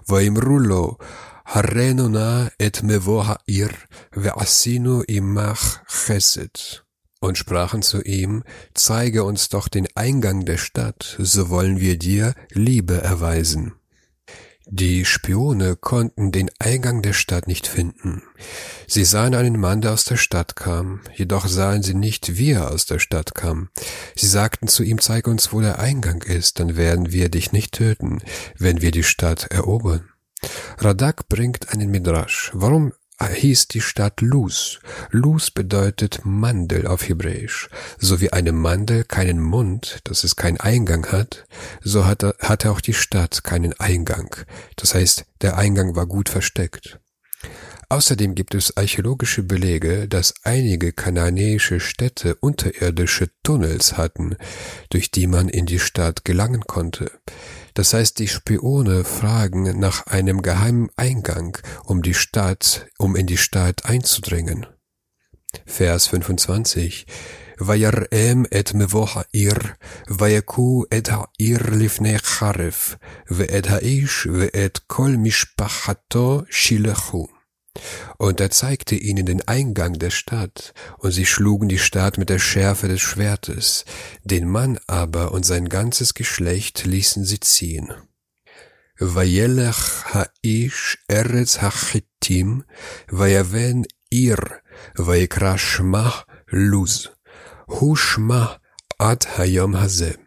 Vaimrulo 0.08 0.98
Harrenona 1.46 2.52
et 2.60 2.84
mevo 2.84 3.24
ha'ir 3.28 3.72
ve'asinu 4.14 5.04
imach 5.08 5.80
chesed. 5.88 6.84
Und 7.22 7.38
sprachen 7.38 7.82
zu 7.82 8.02
ihm, 8.02 8.44
zeige 8.74 9.24
uns 9.24 9.50
doch 9.50 9.68
den 9.68 9.88
Eingang 9.96 10.46
der 10.46 10.58
Stadt, 10.58 11.16
so 11.18 11.50
wollen 11.50 11.80
wir 11.80 11.98
dir 11.98 12.36
Liebe 12.52 13.02
erweisen. 13.02 13.74
Die 14.68 15.06
Spione 15.06 15.76
konnten 15.76 16.32
den 16.32 16.50
Eingang 16.58 17.04
der 17.04 17.14
Stadt 17.14 17.48
nicht 17.48 17.68
finden. 17.68 18.24
Sie 18.88 19.06
sahen 19.06 19.36
einen 19.36 19.60
Mann, 19.60 19.82
der 19.82 19.94
aus 19.94 20.06
der 20.06 20.18
Stadt 20.18 20.56
kam, 20.56 21.02
jedoch 21.14 21.48
sahen 21.48 21.84
sie 21.84 21.94
nicht, 21.94 22.38
wie 22.38 22.52
er 22.52 22.72
aus 22.72 22.88
der 22.88 22.98
Stadt 22.98 23.36
kam. 23.36 23.70
Sie 24.16 24.28
sagten 24.28 24.68
zu 24.68 24.82
ihm, 24.82 25.00
zeig 25.00 25.28
uns, 25.28 25.54
wo 25.54 25.62
der 25.62 25.78
Eingang 25.78 26.24
ist, 26.24 26.60
dann 26.60 26.76
werden 26.76 27.12
wir 27.12 27.30
dich 27.30 27.52
nicht 27.52 27.74
töten, 27.74 28.24
wenn 28.58 28.82
wir 28.82 28.90
die 28.90 29.04
Stadt 29.04 29.46
erobern. 29.52 30.10
Radak 30.78 31.30
bringt 31.30 31.70
einen 31.70 31.90
Midrash. 31.90 32.52
Warum 32.54 32.94
hieß 33.24 33.68
die 33.70 33.82
Stadt 33.82 34.22
Luz. 34.22 34.80
Luz 35.10 35.52
bedeutet 35.52 36.22
Mandel 36.24 36.88
auf 36.88 37.08
Hebräisch. 37.08 37.70
So 37.98 38.20
wie 38.20 38.34
eine 38.34 38.52
Mandel 38.52 39.04
keinen 39.04 39.42
Mund, 39.42 40.00
dass 40.04 40.24
es 40.24 40.36
keinen 40.36 40.60
Eingang 40.60 41.06
hat, 41.12 41.46
so 41.82 42.06
hatte, 42.06 42.36
hatte 42.40 42.72
auch 42.72 42.82
die 42.82 42.94
Stadt 42.94 43.44
keinen 43.44 43.74
Eingang. 43.80 44.36
Das 44.76 44.96
heißt, 44.96 45.26
der 45.42 45.58
Eingang 45.58 45.96
war 45.96 46.08
gut 46.08 46.30
versteckt. 46.30 47.00
Außerdem 47.88 48.34
gibt 48.34 48.56
es 48.56 48.76
archäologische 48.76 49.44
Belege, 49.44 50.08
dass 50.08 50.34
einige 50.44 50.92
kananäische 50.92 51.80
Städte 51.80 52.36
unterirdische 52.36 53.30
Tunnels 53.44 53.96
hatten, 53.96 54.36
durch 54.90 55.12
die 55.12 55.28
man 55.28 55.50
in 55.50 55.68
die 55.68 55.80
Stadt 55.80 56.26
gelangen 56.26 56.62
konnte. 56.62 57.12
Das 57.75 57.95
heißt, 57.95 58.19
die 58.19 58.29
Spione 58.29 59.05
fragen 59.05 59.79
nach 59.79 60.07
einem 60.07 60.43
geheimen 60.43 60.89
Eingang, 60.97 61.57
um 61.85 62.03
die 62.03 62.15
Stadt, 62.15 62.87
um 62.99 63.17
in 63.17 63.27
die 63.27 63.37
Stadt 63.37 63.85
einzudringen. 63.85 64.67
Vers 65.67 66.07
25. 66.07 67.07
ויראם 67.61 68.45
את 68.61 68.75
מבוא 68.75 69.07
העיר, 69.15 69.55
ויכו 70.19 70.85
את 70.99 71.09
העיר 71.09 71.61
לפני 71.73 72.19
חרף, 72.19 72.95
ואת 73.31 73.67
האיש 73.67 74.27
ואת 74.27 74.79
כל 74.87 75.11
משפחתו 75.19 76.43
שילחו. 76.51 77.34
Und 78.18 78.40
er 78.40 78.52
zeigte 78.52 78.96
ihnen 78.96 79.26
den 79.26 79.48
Eingang 79.48 79.94
der 80.00 80.10
Stadt, 80.10 80.74
und 80.98 81.12
sie 81.12 81.26
schlugen 81.26 81.70
die 81.70 81.80
Stadt 81.80 82.18
mit 82.18 82.30
der 82.30 82.40
Schärfe 82.40 82.88
des 82.88 83.02
Schwertes, 83.02 83.86
den 84.24 84.50
Mann 84.50 84.80
aber 84.88 85.32
und 85.32 85.46
sein 85.46 85.70
ganzes 85.70 86.14
Geschlecht 86.14 86.86
ließen 86.86 87.26
sie 87.26 87.40
ziehen. 87.40 87.94
Vayelech 88.98 90.06
ha'ish 90.14 91.00
eretz 91.08 91.62
hachittim, 91.62 92.64
vayaven 93.10 93.86
ir, 94.10 94.62
vayikrashma 94.96 96.24
luz, 96.48 97.12
hushma 97.68 98.60
ad 98.98 99.28
hayom 99.38 99.76
hazeh. 99.76 100.25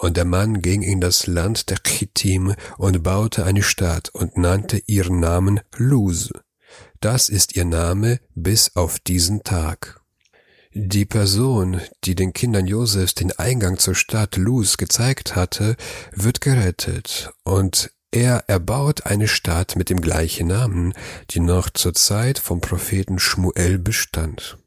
Und 0.00 0.16
der 0.16 0.24
Mann 0.24 0.62
ging 0.62 0.80
in 0.80 1.02
das 1.02 1.26
Land 1.26 1.68
der 1.68 1.76
Chittim 1.76 2.54
und 2.78 3.02
baute 3.02 3.44
eine 3.44 3.62
Stadt 3.62 4.08
und 4.08 4.38
nannte 4.38 4.82
ihren 4.86 5.20
Namen 5.20 5.60
Luz. 5.76 6.30
Das 7.00 7.28
ist 7.28 7.54
ihr 7.54 7.66
Name 7.66 8.18
bis 8.34 8.76
auf 8.76 8.98
diesen 8.98 9.42
Tag. 9.42 10.00
Die 10.72 11.04
Person, 11.04 11.82
die 12.04 12.14
den 12.14 12.32
Kindern 12.32 12.66
Josefs 12.66 13.14
den 13.14 13.32
Eingang 13.32 13.76
zur 13.76 13.94
Stadt 13.94 14.36
Luz 14.36 14.78
gezeigt 14.78 15.36
hatte, 15.36 15.76
wird 16.12 16.40
gerettet 16.40 17.30
und 17.44 17.92
er 18.10 18.44
erbaut 18.48 19.04
eine 19.04 19.28
Stadt 19.28 19.76
mit 19.76 19.90
dem 19.90 20.00
gleichen 20.00 20.48
Namen, 20.48 20.94
die 21.28 21.40
noch 21.40 21.68
zur 21.68 21.92
Zeit 21.92 22.38
vom 22.38 22.62
Propheten 22.62 23.18
Schmuel 23.18 23.78
bestand. 23.78 24.59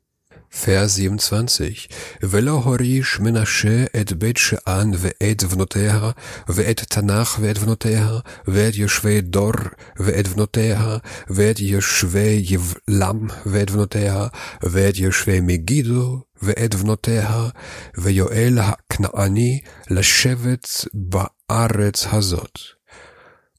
Vers 0.62 1.00
27. 1.00 1.88
ולא 2.24 2.52
הוריש 2.52 3.20
מנשה 3.20 3.86
את 4.02 4.14
בית 4.14 4.38
שאן 4.38 4.92
ואת 4.98 5.44
בנותיה, 5.44 6.12
ואת 6.50 6.80
תנח 6.80 7.40
ואת 7.42 7.58
בנותיה, 7.58 8.10
ואת 8.48 8.76
יושבי 8.76 9.22
דור 9.22 9.54
ואת 10.00 10.28
בנותיה, 10.28 10.98
ואת 11.30 11.60
יושבי 11.60 12.46
יבלם 12.50 13.28
ואת 13.46 13.72
בנותיה, 13.72 14.28
ואת 14.64 14.98
יושבי 14.98 15.40
מגידו 15.42 16.22
ואת 16.42 16.76
בנותיה, 16.76 17.50
ויואל 17.98 18.58
הכנעני 18.60 19.60
לשבת 19.90 20.68
בארץ 20.94 22.08
הזאת. 22.12 22.60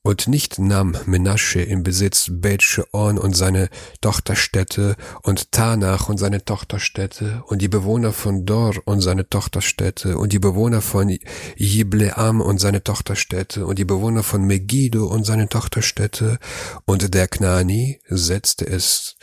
Und 0.07 0.29
nicht 0.29 0.59
nahm 0.59 0.95
Menasche 1.07 1.63
im 1.63 1.83
Besitz 1.83 2.29
Bet 2.31 2.63
Sheon 2.63 3.17
und 3.17 3.35
seine 3.35 3.71
Tochterstädte 4.03 4.97
und 5.23 5.51
Tanach 5.51 6.11
und 6.11 6.19
seine 6.19 6.45
Tochterstädte 6.45 7.43
und 7.47 7.63
die 7.63 7.69
Bewohner 7.69 8.13
von 8.13 8.45
Dor 8.45 8.75
und 8.85 9.01
seine 9.01 9.27
Tochterstädte 9.27 10.19
und 10.19 10.35
die 10.35 10.39
Bewohner 10.39 10.83
von 10.83 11.09
Yibleam 11.57 12.43
und 12.43 12.61
seine 12.61 12.85
Tochterstädte 12.85 13.65
und 13.65 13.79
die 13.79 13.87
Bewohner 13.87 14.23
von 14.23 14.45
Megiddo 14.45 15.07
und 15.07 15.25
seine 15.25 15.49
Tochterstädte 15.49 16.39
und 16.85 17.15
der 17.15 17.27
Knani 17.27 18.03
setzte 18.07 18.67
es 18.67 19.17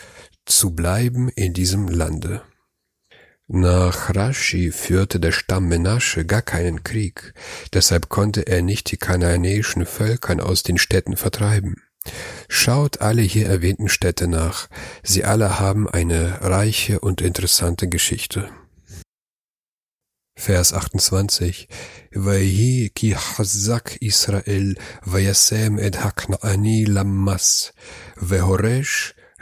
zu 0.48 0.72
bleiben 0.72 1.30
in 1.30 1.54
diesem 1.54 1.90
Lande. 1.90 2.42
Nach 3.54 4.16
Rashi 4.16 4.72
führte 4.72 5.20
der 5.20 5.34
Stamm 5.34 5.68
Menasche 5.68 6.26
gar 6.26 6.42
keinen 6.42 6.84
Krieg, 6.86 7.34
deshalb 7.74 8.08
konnte 8.08 8.48
er 8.48 8.62
nicht 8.62 8.90
die 8.92 8.98
kanaanäischen 8.98 9.86
Völkern 9.86 10.40
aus 10.40 10.64
den 10.64 10.78
Städten 10.78 11.18
vertreiben. 11.18 11.84
Schaut 12.48 13.02
alle 13.02 13.22
hier 13.22 13.48
erwähnten 13.48 13.90
Städte 13.90 14.30
nach, 14.30 14.70
sie 15.04 15.26
alle 15.26 15.60
haben 15.60 15.90
eine 15.90 16.40
reiche 16.40 17.02
und 17.02 17.20
interessante 17.20 17.90
Geschichte. 17.90 18.50
Vers 20.38 20.72
28 20.72 21.68
ki 22.96 23.16
Israel 24.00 24.76
et 25.78 26.04
haknaani 26.06 26.86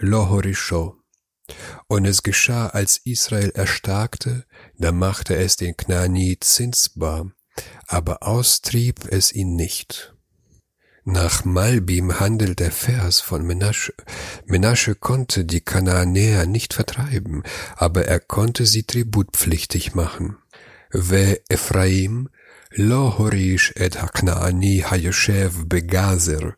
lohorisho 0.02 0.99
und 1.88 2.06
es 2.06 2.24
geschah, 2.24 2.68
als 2.68 2.98
Israel 3.04 3.52
erstarkte, 3.52 4.46
da 4.78 4.92
machte 4.92 5.36
es 5.36 5.56
den 5.56 5.76
Knani 5.76 6.38
zinsbar, 6.40 7.32
aber 7.88 8.24
austrieb 8.24 9.06
es 9.10 9.32
ihn 9.34 9.56
nicht. 9.56 10.14
Nach 11.06 11.44
Malbim 11.44 12.20
handelt 12.20 12.60
der 12.60 12.72
Vers 12.72 13.20
von 13.20 13.44
Menasche. 13.44 13.94
Menasche 14.46 14.94
konnte 14.94 15.44
die 15.44 15.62
Kanaanäer 15.62 16.46
nicht 16.46 16.74
vertreiben, 16.74 17.44
aber 17.76 18.06
er 18.06 18.20
konnte 18.20 18.66
sie 18.66 18.84
tributpflichtig 18.84 19.96
machen. 19.96 20.38
Ve 20.92 21.42
Ephraim 21.50 22.30
lo 22.72 23.18
horish 23.18 23.74
et 23.76 24.02
haknaani 24.02 24.84
hayoshev 24.88 25.66
begazer, 25.68 26.58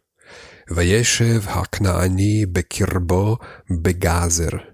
vayeshev 0.67 1.47
haknaani 1.47 2.45
bekirbo 2.45 3.39
begazer. 3.69 4.70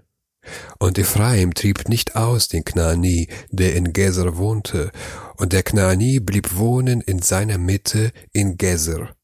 Und 0.78 0.98
Ephraim 0.98 1.54
trieb 1.54 1.88
nicht 1.88 2.16
aus 2.16 2.48
den 2.48 2.64
Knaani, 2.64 3.28
der 3.50 3.76
in 3.76 3.92
Gezer 3.92 4.36
wohnte, 4.36 4.90
und 5.36 5.52
der 5.52 5.62
Knaani 5.62 6.20
blieb 6.20 6.56
wohnen 6.56 7.00
in 7.00 7.20
seiner 7.20 7.58
Mitte 7.58 8.12
in 8.32 8.58
Gezer. 8.58 9.14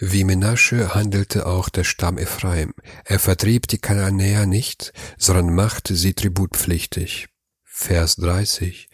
Wie 0.00 0.22
Menasche 0.22 0.94
handelte 0.94 1.46
auch 1.46 1.68
der 1.68 1.82
Stamm 1.82 2.18
Ephraim. 2.18 2.72
Er 3.04 3.18
vertrieb 3.18 3.66
die 3.66 3.78
Kananäer 3.78 4.46
nicht, 4.46 4.92
sondern 5.18 5.52
machte 5.52 5.96
sie 5.96 6.14
tributpflichtig. 6.14 7.26
Vers 7.64 8.16
30. 8.16 8.88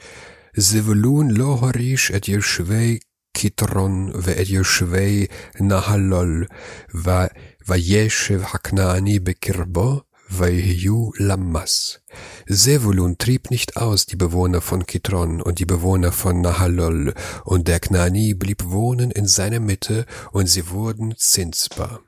Zevulun 0.57 1.31
lo 1.31 1.61
horish 1.61 2.11
et 2.11 2.27
Yeshvei 2.29 3.01
Kitron 3.35 4.12
ve 4.14 4.37
et 4.37 4.49
Yeshvei 4.49 5.29
Nahalol 5.59 6.47
va 6.93 7.29
vayeshev 7.67 8.45
haknaani 8.53 9.19
bekirbo 9.19 10.05
Vayhu 10.38 11.12
Lammas. 11.18 12.01
Zevulun 12.49 13.18
trieb 13.18 13.51
nicht 13.51 13.77
aus 13.77 14.07
die 14.07 14.16
Bewohner 14.16 14.61
von 14.61 14.85
Kitron 14.85 15.40
und 15.40 15.61
die 15.61 15.64
Bewohner 15.64 16.11
von 16.11 16.40
Nahalol, 16.40 17.14
und 17.44 17.68
der 17.68 17.79
Knani 17.79 18.35
blieb 18.35 18.64
wohnen 18.64 19.11
in 19.12 19.27
seiner 19.27 19.61
Mitte, 19.61 20.07
und 20.33 20.47
sie 20.47 20.70
wurden 20.70 21.14
zinsbar. 21.16 22.01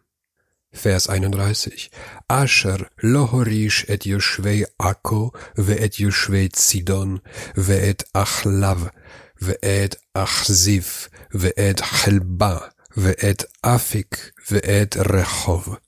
Vers 0.73 1.09
31. 1.09 1.91
Asher 2.27 2.89
lohorish 2.99 3.85
et 3.89 4.05
Yoshvei 4.05 4.67
Akko, 4.77 5.33
ve 5.55 5.79
et 5.79 5.99
Yoshvei 5.99 6.49
Zidon, 6.53 7.21
ve 7.55 7.79
et 7.89 8.05
Achlav, 8.13 8.91
ve 9.39 9.57
et 9.63 9.99
Achziv, 10.15 11.09
ve 11.31 11.53
et 11.57 11.81
Chelba, 11.81 12.71
ve 12.95 13.15
et 13.21 13.47
Afik, 13.63 14.33
ve 14.49 14.59
et 14.65 14.97
Rechov. 14.97 15.79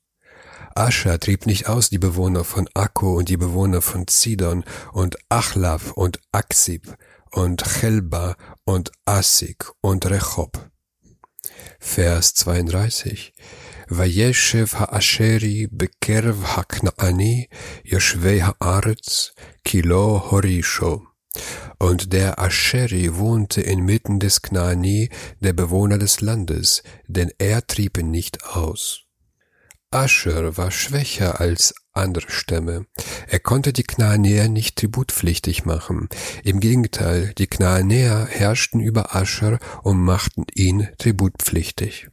Ascher 0.79 1.19
trieb 1.19 1.47
nicht 1.47 1.67
aus 1.67 1.91
die 1.91 1.99
Bewohner 1.99 2.45
von 2.45 2.69
Akko 2.73 3.17
und 3.17 3.29
die 3.29 3.37
Bewohner 3.37 3.83
von 3.83 4.07
Zidon 4.07 4.65
und 4.93 5.17
Achlav 5.29 5.91
und 5.91 6.21
Aksib 6.31 6.97
und 7.33 7.65
Chelba 7.65 8.37
und 8.65 8.93
Asik 9.05 9.73
und 9.81 10.07
Rechob. 10.07 10.71
Vers 11.81 12.35
32 12.35 13.35
Vayeshev 13.89 14.77
ha'asheri 14.77 15.69
bekerv 15.69 16.55
ha'knaani 16.55 17.49
yoshvei 17.83 18.45
ha'aretz 18.45 19.33
kilo 19.65 20.31
horisho. 20.31 21.03
Und 21.81 22.13
der 22.13 22.39
Asheri 22.39 23.17
wohnte 23.17 23.63
inmitten 23.63 24.21
des 24.21 24.43
Knaani, 24.43 25.11
der 25.41 25.55
Bewohner 25.55 25.99
des 25.99 26.21
Landes, 26.21 26.85
denn 27.09 27.33
er 27.39 27.67
trieb 27.67 27.99
ihn 27.99 28.13
nicht 28.13 28.45
aus. 28.45 29.08
Ascher 29.91 30.59
war 30.59 30.71
schwächer 30.71 31.41
als 31.41 31.75
andere 31.93 32.31
Stämme. 32.31 32.87
Er 33.27 33.39
konnte 33.39 33.73
die 33.73 33.85
Kanaanäer 33.85 34.49
nicht 34.49 34.77
tributpflichtig 34.77 35.65
machen. 35.65 36.09
Im 36.45 36.61
Gegenteil, 36.61 37.33
die 37.39 37.47
Kanaanäer 37.47 38.27
herrschten 38.31 38.81
über 38.81 39.17
Ascher 39.17 39.59
und 39.83 39.99
machten 39.99 40.45
ihn 40.55 40.89
tributpflichtig. 40.99 42.09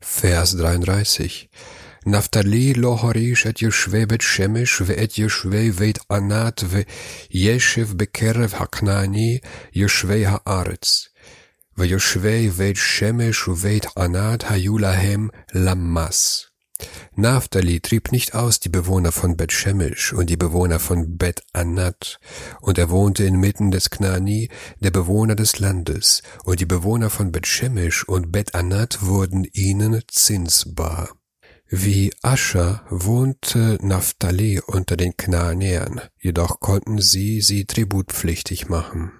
Vers 0.00 0.56
33 0.56 1.50
Naphtali 2.06 2.74
lo 2.74 3.00
horish 3.00 3.46
et 3.46 3.62
Yeshve 3.62 4.06
bet 4.06 4.22
Shemesh 4.22 4.86
ve 4.86 4.96
et 4.96 5.16
Yeshve 5.16 5.78
veit 5.78 6.00
Anat 6.08 6.72
ve 6.72 6.84
Yeshiv 7.30 7.96
bekerev 7.96 8.54
haknani 8.58 9.40
Yeshve 9.72 10.26
haaretz. 10.26 11.10
Ve 11.76 11.86
Yeshve 11.86 12.58
veit 12.58 12.76
Shemesh 12.76 13.48
veit 13.48 13.96
Anat 13.96 14.50
hayulahem 14.50 15.30
lamas. 15.52 16.53
Naphtali 17.16 17.80
trieb 17.80 18.10
nicht 18.10 18.34
aus 18.34 18.58
die 18.58 18.68
Bewohner 18.68 19.12
von 19.12 19.36
Bet 19.36 19.52
Shemesh 19.52 20.12
und 20.12 20.30
die 20.30 20.36
Bewohner 20.36 20.80
von 20.80 21.16
Bet 21.16 21.42
Anat, 21.52 22.18
und 22.60 22.76
er 22.76 22.90
wohnte 22.90 23.24
inmitten 23.24 23.70
des 23.70 23.90
Knani, 23.90 24.48
der 24.80 24.90
Bewohner 24.90 25.36
des 25.36 25.58
Landes, 25.60 26.22
und 26.44 26.60
die 26.60 26.66
Bewohner 26.66 27.10
von 27.10 27.30
Bet 27.30 27.46
Shemesh 27.46 28.04
und 28.04 28.32
Bet 28.32 28.54
Anat 28.54 29.06
wurden 29.06 29.44
ihnen 29.52 30.02
zinsbar. 30.08 31.10
Wie 31.68 32.12
Ascher 32.22 32.84
wohnte 32.90 33.78
Naphtali 33.80 34.60
unter 34.60 34.96
den 34.96 35.16
Knaanäern, 35.16 36.00
jedoch 36.18 36.60
konnten 36.60 37.00
sie 37.00 37.40
sie 37.40 37.64
tributpflichtig 37.64 38.68
machen. 38.68 39.12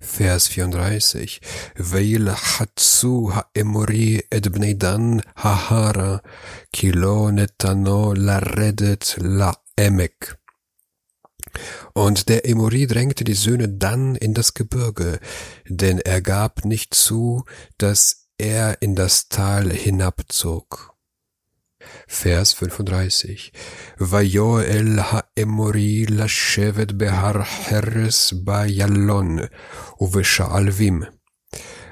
Vers 0.00 0.48
34. 0.48 1.40
Weil 1.76 2.30
hatzu 2.32 3.34
ha'emori 3.34 4.22
et 4.30 4.50
bnei 4.52 4.74
dan 4.74 5.22
hahara, 5.36 6.20
kilo 6.72 7.30
netano 7.30 8.14
laredet 8.14 9.16
la 9.18 9.52
emek. 9.76 10.38
Und 11.94 12.28
der 12.28 12.44
Emori 12.48 12.86
drängte 12.86 13.24
die 13.24 13.34
Söhne 13.34 13.68
dann 13.68 14.14
in 14.14 14.34
das 14.34 14.54
Gebirge, 14.54 15.18
denn 15.66 15.98
er 15.98 16.20
gab 16.20 16.64
nicht 16.64 16.94
zu, 16.94 17.44
dass 17.78 18.28
er 18.38 18.80
in 18.82 18.94
das 18.94 19.28
Tal 19.28 19.72
hinabzog. 19.72 20.97
Vers 22.06 22.52
35. 22.54 23.52
Vayoel 23.98 24.96
la 24.96 26.28
shevet 26.28 26.98
behar 26.98 27.44
heres 27.44 28.34
ba'yalon 28.44 29.48
uvesha'alvim. 30.00 31.06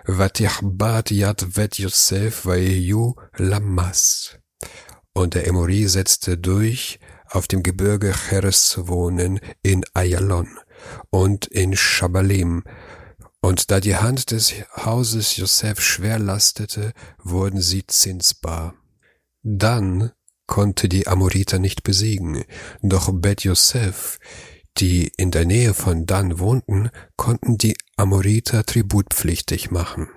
Vatihbat 0.06 1.10
yad 1.10 1.40
vet 1.56 1.78
Yosef 1.78 2.44
vayu 2.44 3.14
lamas. 3.38 4.38
Und 5.12 5.34
der 5.34 5.46
Emori 5.46 5.88
setzte 5.88 6.38
durch, 6.38 6.98
auf 7.30 7.48
dem 7.48 7.62
Gebirge 7.62 8.14
Heres 8.30 8.78
wohnen 8.86 9.40
in 9.62 9.84
Ayalon 9.94 10.48
und 11.10 11.46
in 11.46 11.76
Shabalim. 11.76 12.62
und 13.40 13.70
da 13.70 13.78
die 13.78 13.96
Hand 13.96 14.32
des 14.32 14.54
Hauses 14.76 15.36
Joseph 15.36 15.80
schwer 15.80 16.18
lastete, 16.18 16.92
wurden 17.22 17.60
sie 17.60 17.86
zinsbar. 17.86 18.74
Dann 19.48 20.10
konnte 20.48 20.88
die 20.88 21.06
Amoriter 21.06 21.60
nicht 21.60 21.84
besiegen, 21.84 22.42
doch 22.82 23.12
Bet 23.12 23.44
Yosef, 23.44 24.18
die 24.76 25.12
in 25.16 25.30
der 25.30 25.44
Nähe 25.44 25.72
von 25.72 26.04
Dan 26.04 26.40
wohnten, 26.40 26.90
konnten 27.14 27.56
die 27.56 27.76
Amoriter 27.96 28.66
tributpflichtig 28.66 29.70
machen. 29.70 30.08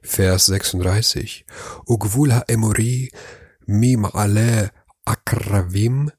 Vers 0.00 0.46
36 0.46 1.44
Ugvul 1.86 2.32
ha-Emori 2.32 3.10
mim 3.66 4.06
ale 4.06 4.70
akravim 5.04 6.10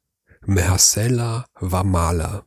mehasela 0.46 1.48
vamala. 1.60 2.46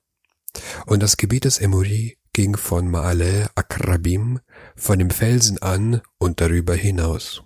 Und 0.87 1.03
das 1.03 1.16
Gebiet 1.16 1.46
des 1.46 1.59
Emori 1.59 2.16
ging 2.33 2.57
von 2.57 2.88
Maale 2.88 3.50
Akrabim, 3.57 4.38
von 4.76 5.00
dem 5.00 5.11
Felsen 5.11 5.59
an 5.59 6.00
und 6.18 6.40
darüber 6.40 6.76
hinaus. 6.76 7.42